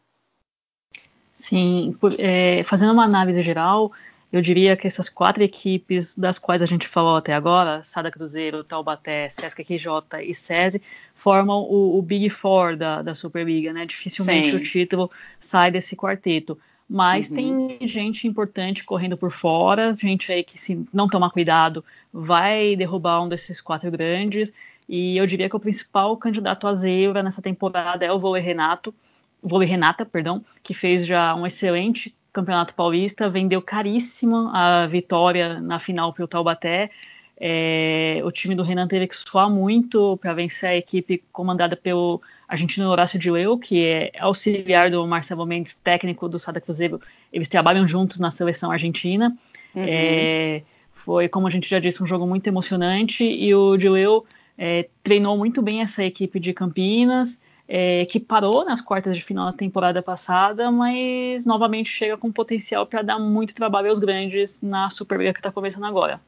Sim, 1.34 1.96
é, 2.18 2.62
fazendo 2.64 2.92
uma 2.92 3.04
análise 3.04 3.42
geral, 3.42 3.90
eu 4.32 4.40
diria 4.40 4.76
que 4.76 4.86
essas 4.86 5.08
quatro 5.08 5.42
equipes 5.42 6.14
das 6.16 6.38
quais 6.38 6.62
a 6.62 6.66
gente 6.66 6.86
falou 6.86 7.16
até 7.16 7.32
agora, 7.34 7.82
Sada 7.82 8.10
Cruzeiro, 8.10 8.62
Taubaté, 8.62 9.28
Sesc 9.30 9.64
QJ 9.64 10.22
e 10.22 10.34
SESI, 10.34 10.80
formam 11.14 11.62
o, 11.62 11.98
o 11.98 12.02
Big 12.02 12.30
Four 12.30 12.76
da, 12.76 13.02
da 13.02 13.14
Superliga, 13.14 13.72
né? 13.72 13.86
Dificilmente 13.86 14.50
Sim. 14.50 14.56
o 14.56 14.62
título 14.62 15.10
sai 15.40 15.70
desse 15.70 15.96
quarteto. 15.96 16.58
Mas 16.88 17.30
uhum. 17.30 17.68
tem 17.68 17.88
gente 17.88 18.28
importante 18.28 18.84
correndo 18.84 19.16
por 19.16 19.32
fora, 19.32 19.96
gente 19.98 20.30
aí 20.30 20.44
que 20.44 20.58
se 20.58 20.86
não 20.92 21.08
tomar 21.08 21.30
cuidado 21.30 21.84
vai 22.12 22.76
derrubar 22.76 23.22
um 23.22 23.28
desses 23.28 23.60
quatro 23.60 23.90
grandes. 23.90 24.52
E 24.88 25.16
eu 25.16 25.26
diria 25.26 25.48
que 25.48 25.56
o 25.56 25.60
principal 25.60 26.16
candidato 26.16 26.66
a 26.66 26.74
zebra 26.74 27.22
nessa 27.22 27.40
temporada 27.40 28.04
é 28.04 28.12
o 28.12 28.18
Vôlei 28.18 28.42
Renato, 28.42 28.94
Vôlei 29.42 29.68
Renata, 29.68 30.04
perdão, 30.04 30.44
que 30.62 30.74
fez 30.74 31.06
já 31.06 31.34
um 31.34 31.46
excelente 31.46 32.14
campeonato 32.32 32.74
paulista, 32.74 33.30
vendeu 33.30 33.62
caríssimo 33.62 34.50
a 34.52 34.86
vitória 34.86 35.60
na 35.60 35.78
final 35.78 36.12
para 36.12 36.24
o 36.24 36.28
Taubaté. 36.28 36.90
É, 37.36 38.20
o 38.24 38.30
time 38.30 38.54
do 38.54 38.62
Renan 38.62 38.86
teve 38.86 39.08
que 39.08 39.16
suar 39.16 39.50
muito 39.50 40.16
para 40.18 40.32
vencer 40.32 40.68
a 40.68 40.76
equipe 40.76 41.22
comandada 41.32 41.76
pelo 41.76 42.22
argentino 42.48 42.88
Horácio 42.88 43.18
de 43.18 43.30
Leu, 43.30 43.58
que 43.58 43.84
é 43.84 44.12
auxiliar 44.20 44.90
do 44.90 45.04
Marcelo 45.06 45.44
Mendes, 45.44 45.74
técnico 45.82 46.28
do 46.28 46.38
Sada 46.38 46.60
Cruzeiro. 46.60 47.00
Eles 47.32 47.48
trabalham 47.48 47.86
juntos 47.88 48.20
na 48.20 48.30
seleção 48.30 48.70
argentina. 48.70 49.36
Uhum. 49.74 49.84
É, 49.86 50.62
foi, 51.04 51.28
como 51.28 51.46
a 51.46 51.50
gente 51.50 51.68
já 51.68 51.78
disse, 51.78 52.02
um 52.02 52.06
jogo 52.06 52.26
muito 52.26 52.46
emocionante 52.46 53.24
e 53.24 53.54
o 53.54 53.76
de 53.76 53.88
Leu 53.88 54.24
é, 54.56 54.88
treinou 55.02 55.36
muito 55.36 55.60
bem 55.60 55.82
essa 55.82 56.04
equipe 56.04 56.38
de 56.38 56.52
Campinas, 56.52 57.40
é, 57.66 58.04
que 58.06 58.20
parou 58.20 58.64
nas 58.64 58.80
quartas 58.80 59.16
de 59.16 59.24
final 59.24 59.46
da 59.46 59.52
temporada 59.56 60.02
passada, 60.02 60.70
mas 60.70 61.44
novamente 61.44 61.90
chega 61.90 62.16
com 62.16 62.30
potencial 62.30 62.86
para 62.86 63.02
dar 63.02 63.18
muito 63.18 63.54
trabalho 63.54 63.90
aos 63.90 63.98
grandes 63.98 64.58
na 64.62 64.90
Superliga 64.90 65.32
que 65.32 65.40
está 65.40 65.50
começando 65.50 65.84
agora. 65.84 66.20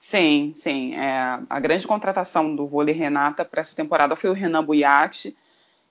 Sim, 0.00 0.52
sim. 0.54 0.94
É, 0.94 1.38
a 1.48 1.60
grande 1.60 1.86
contratação 1.86 2.56
do 2.56 2.66
vôlei 2.66 2.94
Renata 2.94 3.44
para 3.44 3.60
essa 3.60 3.76
temporada 3.76 4.16
foi 4.16 4.30
o 4.30 4.32
Renan 4.32 4.64
Buyati, 4.64 5.36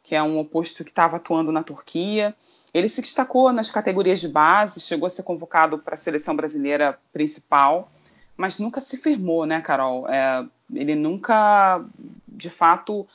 que 0.02 0.15
é 0.15 0.24
um 0.24 0.39
oposto 0.39 0.84
que 0.84 0.89
estava 0.89 1.17
atuando 1.17 1.52
na 1.52 1.63
Turquia. 1.63 2.36
Ele 2.74 2.89
se 2.89 3.02
destacou 3.02 3.54
nas 3.54 3.69
categorias 3.69 4.19
de 4.19 4.28
base, 4.28 4.80
chegou 4.80 5.06
a 5.06 5.10
ser 5.10 5.24
convocado 5.24 5.78
para 5.78 5.93
a 5.93 5.98
seleção 5.98 6.36
brasileira 6.36 7.00
principal, 7.13 7.91
mas 8.36 8.58
nunca 8.58 8.82
se 8.82 8.98
firmou, 8.98 9.45
né, 9.45 9.62
Carol? 9.62 10.08
É, 10.10 10.45
ele 10.74 10.95
nunca, 10.95 11.86
de 12.28 12.50
fato, 12.50 13.08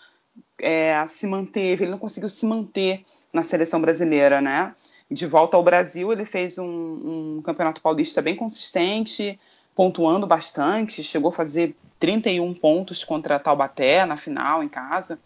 é, 0.61 1.04
se 1.07 1.26
manteve, 1.26 1.85
ele 1.85 1.90
não 1.90 1.98
conseguiu 1.98 2.28
se 2.28 2.46
manter 2.46 3.04
na 3.33 3.42
seleção 3.42 3.80
brasileira, 3.80 4.40
né? 4.40 4.74
De 5.11 5.26
volta 5.26 5.57
ao 5.57 5.62
Brasil, 5.62 6.12
ele 6.12 6.24
fez 6.24 6.57
um, 6.59 7.37
um 7.38 7.42
campeonato 7.42 7.83
paulista 7.83 8.22
bem 8.22 8.37
consistente, 8.37 9.38
pontuando 9.74 10.26
bastante, 10.26 11.02
chegou 11.02 11.30
a 11.30 11.32
fazer 11.32 11.74
31 11.98 12.52
pontos 12.54 13.02
contra 13.02 13.38
Taubaté 13.38 14.04
na 14.06 14.16
final, 14.16 14.62
em 14.62 14.68
casa. 14.68 15.18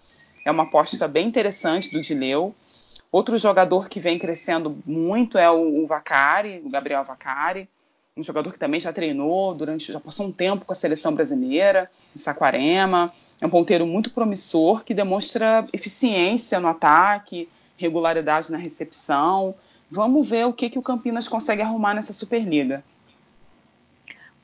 É 0.45 0.51
uma 0.51 0.63
aposta 0.63 1.07
bem 1.07 1.27
interessante 1.27 1.91
do 1.91 2.01
Dileu. 2.01 2.55
Outro 3.11 3.39
jogador 3.39 3.89
que 3.89 4.01
vem 4.01 4.19
crescendo 4.19 4.79
muito 4.85 5.39
é 5.39 5.51
o, 5.51 5.83
o 5.83 5.87
Vacari, 5.87 6.63
o 6.65 6.69
Gabriel 6.69 7.05
Vacari, 7.05 7.69
um 8.17 8.23
jogador 8.23 8.53
que 8.53 8.59
também 8.59 8.81
já 8.81 8.93
treinou 8.93 9.55
durante, 9.55 9.93
já 9.93 10.01
passou 10.01 10.27
um 10.27 10.33
tempo 10.33 10.65
com 10.65 10.73
a 10.73 10.77
seleção 10.77 11.15
brasileira, 11.15 11.89
em 12.15 12.19
Saquarema. 12.19 13.13
É 13.41 13.47
um 13.47 13.51
ponteiro 13.51 13.87
muito 13.87 14.11
promissor 14.11 14.85
que 14.85 14.93
demonstra 14.93 15.67
eficiência 15.73 16.59
no 16.59 16.69
ataque, 16.69 17.49
regularidade 17.77 18.51
na 18.51 18.59
recepção. 18.59 19.55
Vamos 19.89 20.29
ver 20.29 20.47
o 20.47 20.53
que, 20.53 20.69
que 20.69 20.79
o 20.79 20.83
Campinas 20.83 21.29
consegue 21.29 21.63
arrumar 21.63 21.95
nessa 21.95 22.13
Superliga. 22.13 22.83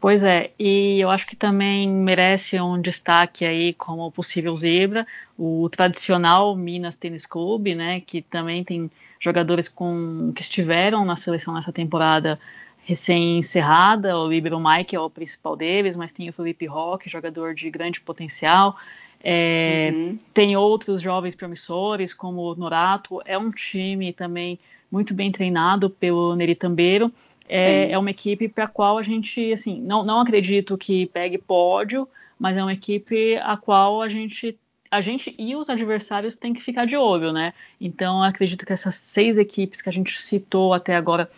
Pois 0.04 0.22
é, 0.22 0.50
e 0.58 1.00
eu 1.00 1.08
acho 1.08 1.26
que 1.26 1.34
também 1.34 1.88
merece 1.88 2.60
um 2.60 2.78
destaque 2.78 3.42
aí 3.42 3.72
como 3.72 4.12
possível 4.12 4.54
zebra, 4.54 5.06
o 5.38 5.66
tradicional 5.70 6.54
Minas 6.54 6.94
Tênis 6.94 7.24
Clube, 7.24 7.74
né, 7.74 8.02
que 8.02 8.20
também 8.20 8.62
tem 8.62 8.90
jogadores 9.18 9.66
com 9.66 10.30
que 10.36 10.42
estiveram 10.42 11.06
na 11.06 11.16
seleção 11.16 11.54
nessa 11.54 11.72
temporada 11.72 12.38
recém-encerrada, 12.84 14.14
o 14.18 14.30
Ibero 14.30 14.60
Mike 14.60 14.94
é 14.94 15.00
o 15.00 15.08
principal 15.08 15.56
deles, 15.56 15.96
mas 15.96 16.12
tem 16.12 16.28
o 16.28 16.34
Felipe 16.34 16.66
Roque, 16.66 17.08
jogador 17.08 17.54
de 17.54 17.70
grande 17.70 17.98
potencial, 18.02 18.76
é, 19.22 19.90
uhum. 19.90 20.18
tem 20.34 20.54
outros 20.54 21.00
jovens 21.00 21.34
promissores, 21.34 22.12
como 22.12 22.42
o 22.42 22.54
Norato, 22.54 23.22
é 23.24 23.38
um 23.38 23.50
time 23.50 24.12
também 24.12 24.58
muito 24.92 25.14
bem 25.14 25.32
treinado 25.32 25.88
pelo 25.88 26.36
Neri 26.36 26.54
Tambeiro, 26.54 27.10
é, 27.48 27.90
é 27.90 27.98
uma 27.98 28.11
equipe 28.11 28.48
para 28.48 28.64
a 28.64 28.68
qual 28.68 28.98
a 28.98 29.02
gente, 29.02 29.52
assim, 29.52 29.80
não, 29.80 30.04
não 30.04 30.20
acredito 30.20 30.78
que 30.78 31.07
pegue 31.07 31.38
pódio, 31.38 32.09
mas 32.38 32.57
é 32.57 32.62
uma 32.62 32.72
equipe 32.72 33.37
a 33.37 33.57
qual 33.57 34.02
a 34.02 34.09
gente 34.09 34.59
a 34.90 35.00
gente 35.00 35.35
e 35.37 35.57
os 35.57 35.68
adversários 35.68 36.37
têm 36.37 36.54
que 36.54 36.62
ficar 36.62 36.87
de 36.87 36.96
olho, 36.96 37.33
né? 37.33 37.52
Então 37.80 38.22
acredito 38.22 38.64
que 38.64 38.72
essas 38.72 38.94
seis 38.94 39.38
equipes 39.38 39.83
que 39.83 39.88
a 39.88 39.92
gente 39.92 40.20
citou 40.22 40.72
até 40.72 40.94
agora 40.94 41.28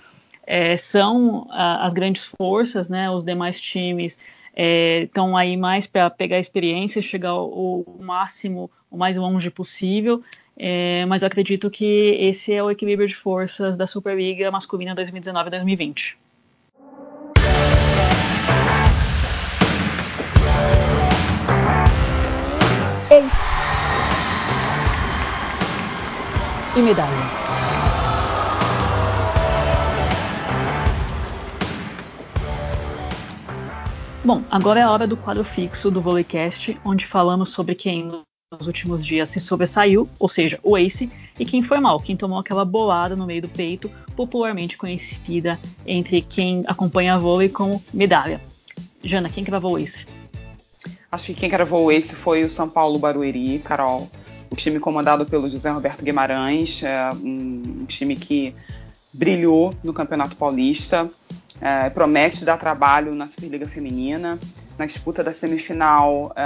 é, 0.46 0.76
são 0.76 1.46
a, 1.50 1.86
as 1.86 1.94
grandes 1.94 2.24
forças, 2.24 2.88
né? 2.88 3.10
Os 3.10 3.24
demais 3.24 3.58
times 3.58 4.18
estão 4.54 5.38
é, 5.38 5.42
aí 5.42 5.56
mais 5.56 5.86
para 5.86 6.08
pegar 6.10 6.38
experiência, 6.38 7.00
chegar 7.00 7.34
o, 7.34 7.80
o, 7.80 8.02
máximo, 8.02 8.70
o 8.90 8.96
mais 8.96 9.16
longe 9.16 9.50
possível. 9.50 10.22
É, 10.58 11.04
mas 11.04 11.22
eu 11.22 11.26
acredito 11.26 11.70
que 11.70 12.16
esse 12.18 12.52
é 12.52 12.62
o 12.62 12.70
equilíbrio 12.70 13.06
de 13.06 13.14
forças 13.14 13.76
da 13.76 13.86
Superliga 13.86 14.50
masculina 14.50 14.94
2019-2020. 14.94 16.14
Ex. 23.10 23.56
E 26.74 26.82
medalha. 26.82 27.10
Bom, 34.24 34.42
agora 34.50 34.80
é 34.80 34.82
a 34.82 34.90
hora 34.90 35.06
do 35.06 35.16
quadro 35.16 35.44
fixo 35.44 35.88
do 35.90 36.00
Volleycast, 36.00 36.76
onde 36.84 37.06
falamos 37.06 37.50
sobre 37.50 37.76
quem 37.76 38.24
nos 38.56 38.66
últimos 38.66 39.04
dias 39.04 39.30
se 39.30 39.40
sobressaiu, 39.40 40.08
ou 40.18 40.28
seja, 40.28 40.58
o 40.62 40.76
Ace, 40.76 41.10
e 41.38 41.44
quem 41.44 41.62
foi 41.62 41.78
mal, 41.78 42.00
quem 42.00 42.16
tomou 42.16 42.38
aquela 42.38 42.64
bolada 42.64 43.14
no 43.14 43.26
meio 43.26 43.42
do 43.42 43.48
peito, 43.48 43.90
popularmente 44.16 44.76
conhecida 44.76 45.58
entre 45.86 46.22
quem 46.22 46.64
acompanha 46.66 47.18
vôlei 47.18 47.48
como 47.48 47.82
medalha. 47.92 48.40
Jana, 49.02 49.28
quem 49.28 49.44
gravou 49.44 49.74
o 49.74 49.78
Ace? 49.78 50.06
Acho 51.10 51.26
que 51.26 51.34
quem 51.34 51.50
gravou 51.50 51.84
o 51.84 51.92
Ace 51.92 52.14
foi 52.14 52.44
o 52.44 52.48
São 52.48 52.68
Paulo 52.68 52.98
Barueri, 52.98 53.58
Carol. 53.60 54.10
O 54.50 54.56
time 54.56 54.78
comandado 54.78 55.26
pelo 55.26 55.48
José 55.48 55.70
Roberto 55.70 56.04
Guimarães, 56.04 56.82
é 56.82 57.10
um 57.14 57.84
time 57.86 58.16
que 58.16 58.54
brilhou 59.12 59.74
no 59.82 59.92
Campeonato 59.92 60.36
Paulista, 60.36 61.08
é, 61.60 61.88
promete 61.90 62.44
dar 62.44 62.56
trabalho 62.56 63.14
na 63.14 63.26
Superliga 63.26 63.66
Feminina. 63.66 64.38
Na 64.78 64.84
disputa 64.84 65.24
da 65.24 65.32
semifinal, 65.32 66.32
é, 66.36 66.42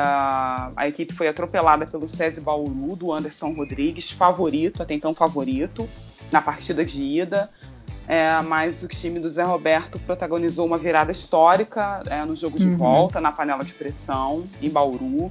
a 0.76 0.88
equipe 0.88 1.12
foi 1.12 1.28
atropelada 1.28 1.86
pelo 1.86 2.06
SESI 2.06 2.40
Bauru, 2.40 2.94
do 2.94 3.12
Anderson 3.12 3.52
Rodrigues, 3.52 4.10
favorito, 4.10 4.82
até 4.82 4.94
então 4.94 5.14
favorito, 5.14 5.88
na 6.30 6.40
partida 6.40 6.84
de 6.84 7.02
ida. 7.02 7.50
É, 8.06 8.40
mas 8.42 8.82
o 8.82 8.88
time 8.88 9.20
do 9.20 9.28
Zé 9.28 9.44
Roberto 9.44 9.98
protagonizou 10.00 10.66
uma 10.66 10.78
virada 10.78 11.12
histórica 11.12 12.02
é, 12.06 12.24
no 12.24 12.34
jogo 12.34 12.58
de 12.58 12.66
uhum. 12.66 12.76
volta, 12.76 13.20
na 13.20 13.30
panela 13.30 13.64
de 13.64 13.72
pressão, 13.74 14.44
em 14.60 14.68
Bauru 14.68 15.30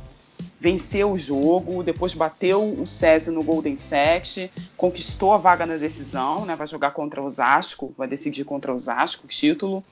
venceu 0.59 1.11
o 1.11 1.17
jogo, 1.17 1.81
depois 1.81 2.13
bateu 2.13 2.61
o 2.61 2.85
SESI 2.85 3.31
no 3.31 3.41
Golden 3.41 3.77
Set, 3.77 4.51
conquistou 4.75 5.33
a 5.33 5.37
vaga 5.37 5.65
na 5.65 5.77
decisão, 5.77 6.45
né, 6.45 6.55
vai 6.55 6.67
jogar 6.67 6.91
contra 6.91 7.21
o 7.21 7.25
Osasco, 7.25 7.93
vai 7.97 8.07
decidir 8.07 8.43
contra 8.43 8.71
o 8.71 8.75
Osasco 8.75 9.25
o 9.25 9.27
título. 9.27 9.83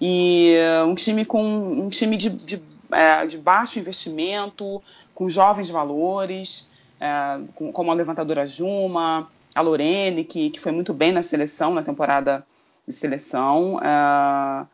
E 0.00 0.56
uh, 0.82 0.86
um 0.86 0.94
time 0.94 1.24
com 1.24 1.42
um 1.42 1.88
time 1.88 2.16
de, 2.16 2.30
de, 2.30 2.62
é, 2.92 3.26
de 3.26 3.38
baixo 3.38 3.78
investimento, 3.78 4.82
com 5.14 5.28
jovens 5.28 5.68
valores, 5.68 6.68
é, 7.00 7.40
com, 7.54 7.72
como 7.72 7.90
a 7.90 7.94
levantadora 7.94 8.46
Juma, 8.46 9.28
a 9.54 9.60
Lorene, 9.60 10.24
que, 10.24 10.50
que 10.50 10.60
foi 10.60 10.72
muito 10.72 10.92
bem 10.92 11.12
na 11.12 11.22
seleção, 11.22 11.74
na 11.74 11.82
temporada 11.82 12.46
de 12.86 12.92
seleção. 12.92 13.80
É, 13.80 14.66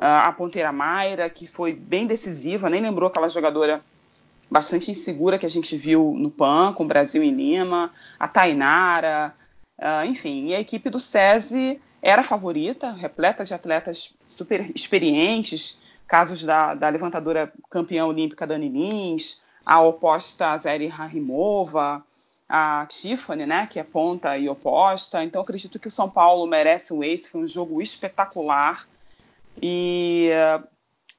a 0.00 0.32
ponteira 0.36 0.70
Mayra, 0.70 1.28
que 1.28 1.46
foi 1.46 1.72
bem 1.72 2.06
decisiva, 2.06 2.70
nem 2.70 2.80
lembrou 2.80 3.08
aquela 3.08 3.28
jogadora 3.28 3.80
bastante 4.50 4.90
insegura 4.90 5.38
que 5.38 5.46
a 5.46 5.50
gente 5.50 5.76
viu 5.76 6.14
no 6.16 6.30
PAN, 6.30 6.72
com 6.72 6.84
o 6.84 6.86
Brasil 6.86 7.22
em 7.22 7.32
Lima, 7.32 7.92
a 8.18 8.26
Tainara, 8.26 9.34
uh, 9.78 10.04
enfim. 10.06 10.46
E 10.48 10.54
a 10.54 10.60
equipe 10.60 10.88
do 10.88 10.98
SESI 10.98 11.80
era 12.00 12.22
favorita, 12.22 12.92
repleta 12.92 13.44
de 13.44 13.54
atletas 13.54 14.14
super 14.26 14.60
experientes, 14.74 15.78
casos 16.06 16.42
da, 16.42 16.74
da 16.74 16.88
levantadora 16.88 17.52
campeã 17.68 18.06
olímpica 18.06 18.46
Dani 18.46 18.68
Lins, 18.68 19.42
a 19.64 19.82
oposta 19.82 20.56
Zeri 20.56 20.88
Harimova, 20.88 22.02
a 22.48 22.86
Tiffany, 22.88 23.44
né, 23.44 23.66
que 23.66 23.78
é 23.78 23.84
ponta 23.84 24.38
e 24.38 24.48
oposta. 24.48 25.22
Então 25.22 25.42
acredito 25.42 25.78
que 25.78 25.88
o 25.88 25.90
São 25.90 26.08
Paulo 26.08 26.46
merece 26.46 26.94
o 26.94 27.04
ace, 27.04 27.28
foi 27.28 27.42
um 27.42 27.46
jogo 27.46 27.82
espetacular. 27.82 28.88
E 29.60 30.30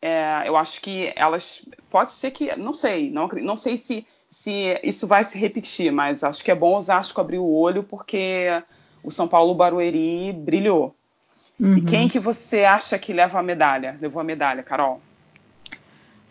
é, 0.01 0.43
eu 0.45 0.55
acho 0.55 0.81
que 0.81 1.11
elas 1.15 1.67
pode 1.89 2.13
ser 2.13 2.31
que 2.31 2.55
não 2.55 2.73
sei, 2.73 3.09
não, 3.11 3.27
não 3.27 3.57
sei 3.57 3.75
se, 3.77 4.05
se 4.27 4.79
isso 4.83 5.05
vai 5.07 5.23
se 5.23 5.37
repetir, 5.37 5.91
mas 5.91 6.23
acho 6.23 6.43
que 6.43 6.51
é 6.51 6.55
bom 6.55 6.73
o 6.73 6.77
Osasco 6.77 7.19
abrir 7.19 7.39
o 7.39 7.51
olho 7.51 7.83
porque 7.83 8.47
o 9.03 9.11
São 9.11 9.27
Paulo 9.27 9.53
Barueri 9.53 10.33
brilhou. 10.33 10.95
Uhum. 11.59 11.77
E 11.77 11.81
quem 11.81 12.07
que 12.07 12.19
você 12.19 12.63
acha 12.63 12.97
que 12.97 13.11
leva 13.11 13.39
a 13.39 13.43
medalha? 13.43 13.97
Levou 13.99 14.21
a 14.21 14.23
medalha, 14.23 14.63
Carol? 14.63 15.01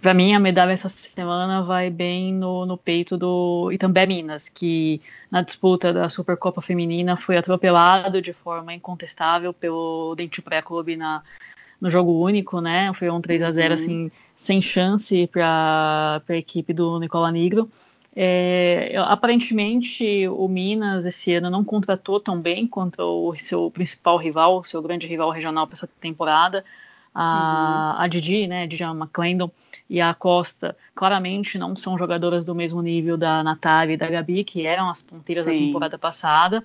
Para 0.01 0.15
mim, 0.15 0.33
a 0.33 0.39
medalha 0.39 0.73
essa 0.73 0.89
semana 0.89 1.63
vai 1.63 1.91
bem 1.91 2.33
no, 2.33 2.65
no 2.65 2.79
peito 2.79 3.19
do 3.19 3.71
Itambé 3.73 4.07
Minas, 4.07 4.49
que 4.49 5.03
na 5.29 5.43
disputa 5.43 5.93
da 5.93 6.09
Supercopa 6.09 6.63
Feminina 6.63 7.17
foi 7.17 7.37
atropelado 7.37 8.23
de 8.23 8.33
forma 8.33 8.73
incontestável 8.73 9.53
pelo 9.53 10.15
Dentil 10.17 10.45
Pré 10.45 10.63
Clube 10.63 10.97
na, 10.97 11.23
no 11.81 11.91
jogo 11.91 12.13
único, 12.23 12.61
né? 12.61 12.93
Foi 12.95 13.09
um 13.11 13.21
3 13.21 13.43
a 13.43 13.53
0 13.53 13.69
uhum. 13.69 13.81
assim, 13.81 14.11
sem 14.35 14.61
chance 14.61 15.27
para 15.29 16.23
a 16.29 16.37
equipe 16.37 16.73
do 16.73 16.99
Nicola 16.99 17.31
Negro. 17.31 17.71
É, 18.21 18.95
aparentemente, 18.97 20.27
o 20.27 20.49
Minas 20.49 21.07
esse 21.07 21.35
ano 21.35 21.49
não 21.49 21.63
contratou 21.63 22.19
tão 22.19 22.41
bem 22.41 22.67
contra 22.67 23.05
o 23.05 23.33
seu 23.35 23.71
principal 23.71 24.17
rival, 24.17 24.65
seu 24.65 24.83
grande 24.83 25.07
rival 25.07 25.31
regional 25.31 25.67
para 25.67 25.77
essa 25.77 25.89
temporada. 26.01 26.65
A, 27.15 27.95
uhum. 27.97 28.03
a 28.03 28.09
Didi, 28.09 28.47
né, 28.47 28.67
Didi 28.67 28.83
McClendon 28.83 29.51
e 29.89 30.01
a 30.01 30.13
Costa, 30.15 30.77
claramente 30.95 31.59
não 31.59 31.77
são 31.77 31.97
jogadoras 31.97 32.45
do 32.45 32.55
mesmo 32.55 32.83
nível 32.83 33.17
da 33.17 33.43
Natália 33.43 33.95
e 33.95 33.97
da 33.97 34.09
Gabi, 34.09 34.45
que 34.45 34.67
eram 34.67 34.91
as 34.91 35.01
ponteiras 35.01 35.45
Sim. 35.45 35.53
da 35.53 35.67
temporada 35.67 35.99
passada. 35.99 36.65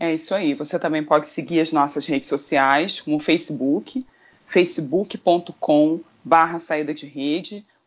É 0.00 0.14
isso 0.14 0.32
aí. 0.34 0.54
Você 0.54 0.78
também 0.78 1.02
pode 1.02 1.26
seguir 1.26 1.60
as 1.60 1.72
nossas 1.72 2.06
redes 2.06 2.28
sociais, 2.28 3.00
como 3.00 3.16
o 3.16 3.20
Facebook, 3.20 4.06
facebook.com 4.46 6.00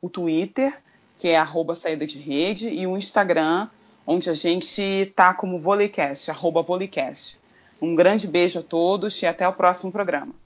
o 0.01 0.09
Twitter, 0.09 0.81
que 1.17 1.27
é 1.27 1.37
arroba 1.37 1.75
saída 1.75 2.07
de 2.07 2.17
rede, 2.17 2.69
e 2.69 2.87
o 2.87 2.97
Instagram, 2.97 3.67
onde 4.05 4.29
a 4.29 4.33
gente 4.33 5.11
tá 5.15 5.33
como 5.33 5.59
Volleycast, 5.59 6.31
arroba 6.31 6.61
Volleycast. 6.61 7.39
Um 7.81 7.95
grande 7.95 8.27
beijo 8.27 8.59
a 8.59 8.63
todos 8.63 9.21
e 9.21 9.25
até 9.25 9.47
o 9.47 9.53
próximo 9.53 9.91
programa. 9.91 10.40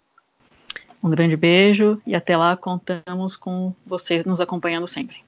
Um 1.05 1.09
grande 1.11 1.37
beijo 1.37 2.01
e 2.03 2.15
até 2.15 2.35
lá 2.35 2.57
contamos 2.57 3.35
com 3.35 3.75
vocês 3.85 4.25
nos 4.25 4.41
acompanhando 4.41 4.87
sempre. 4.87 5.24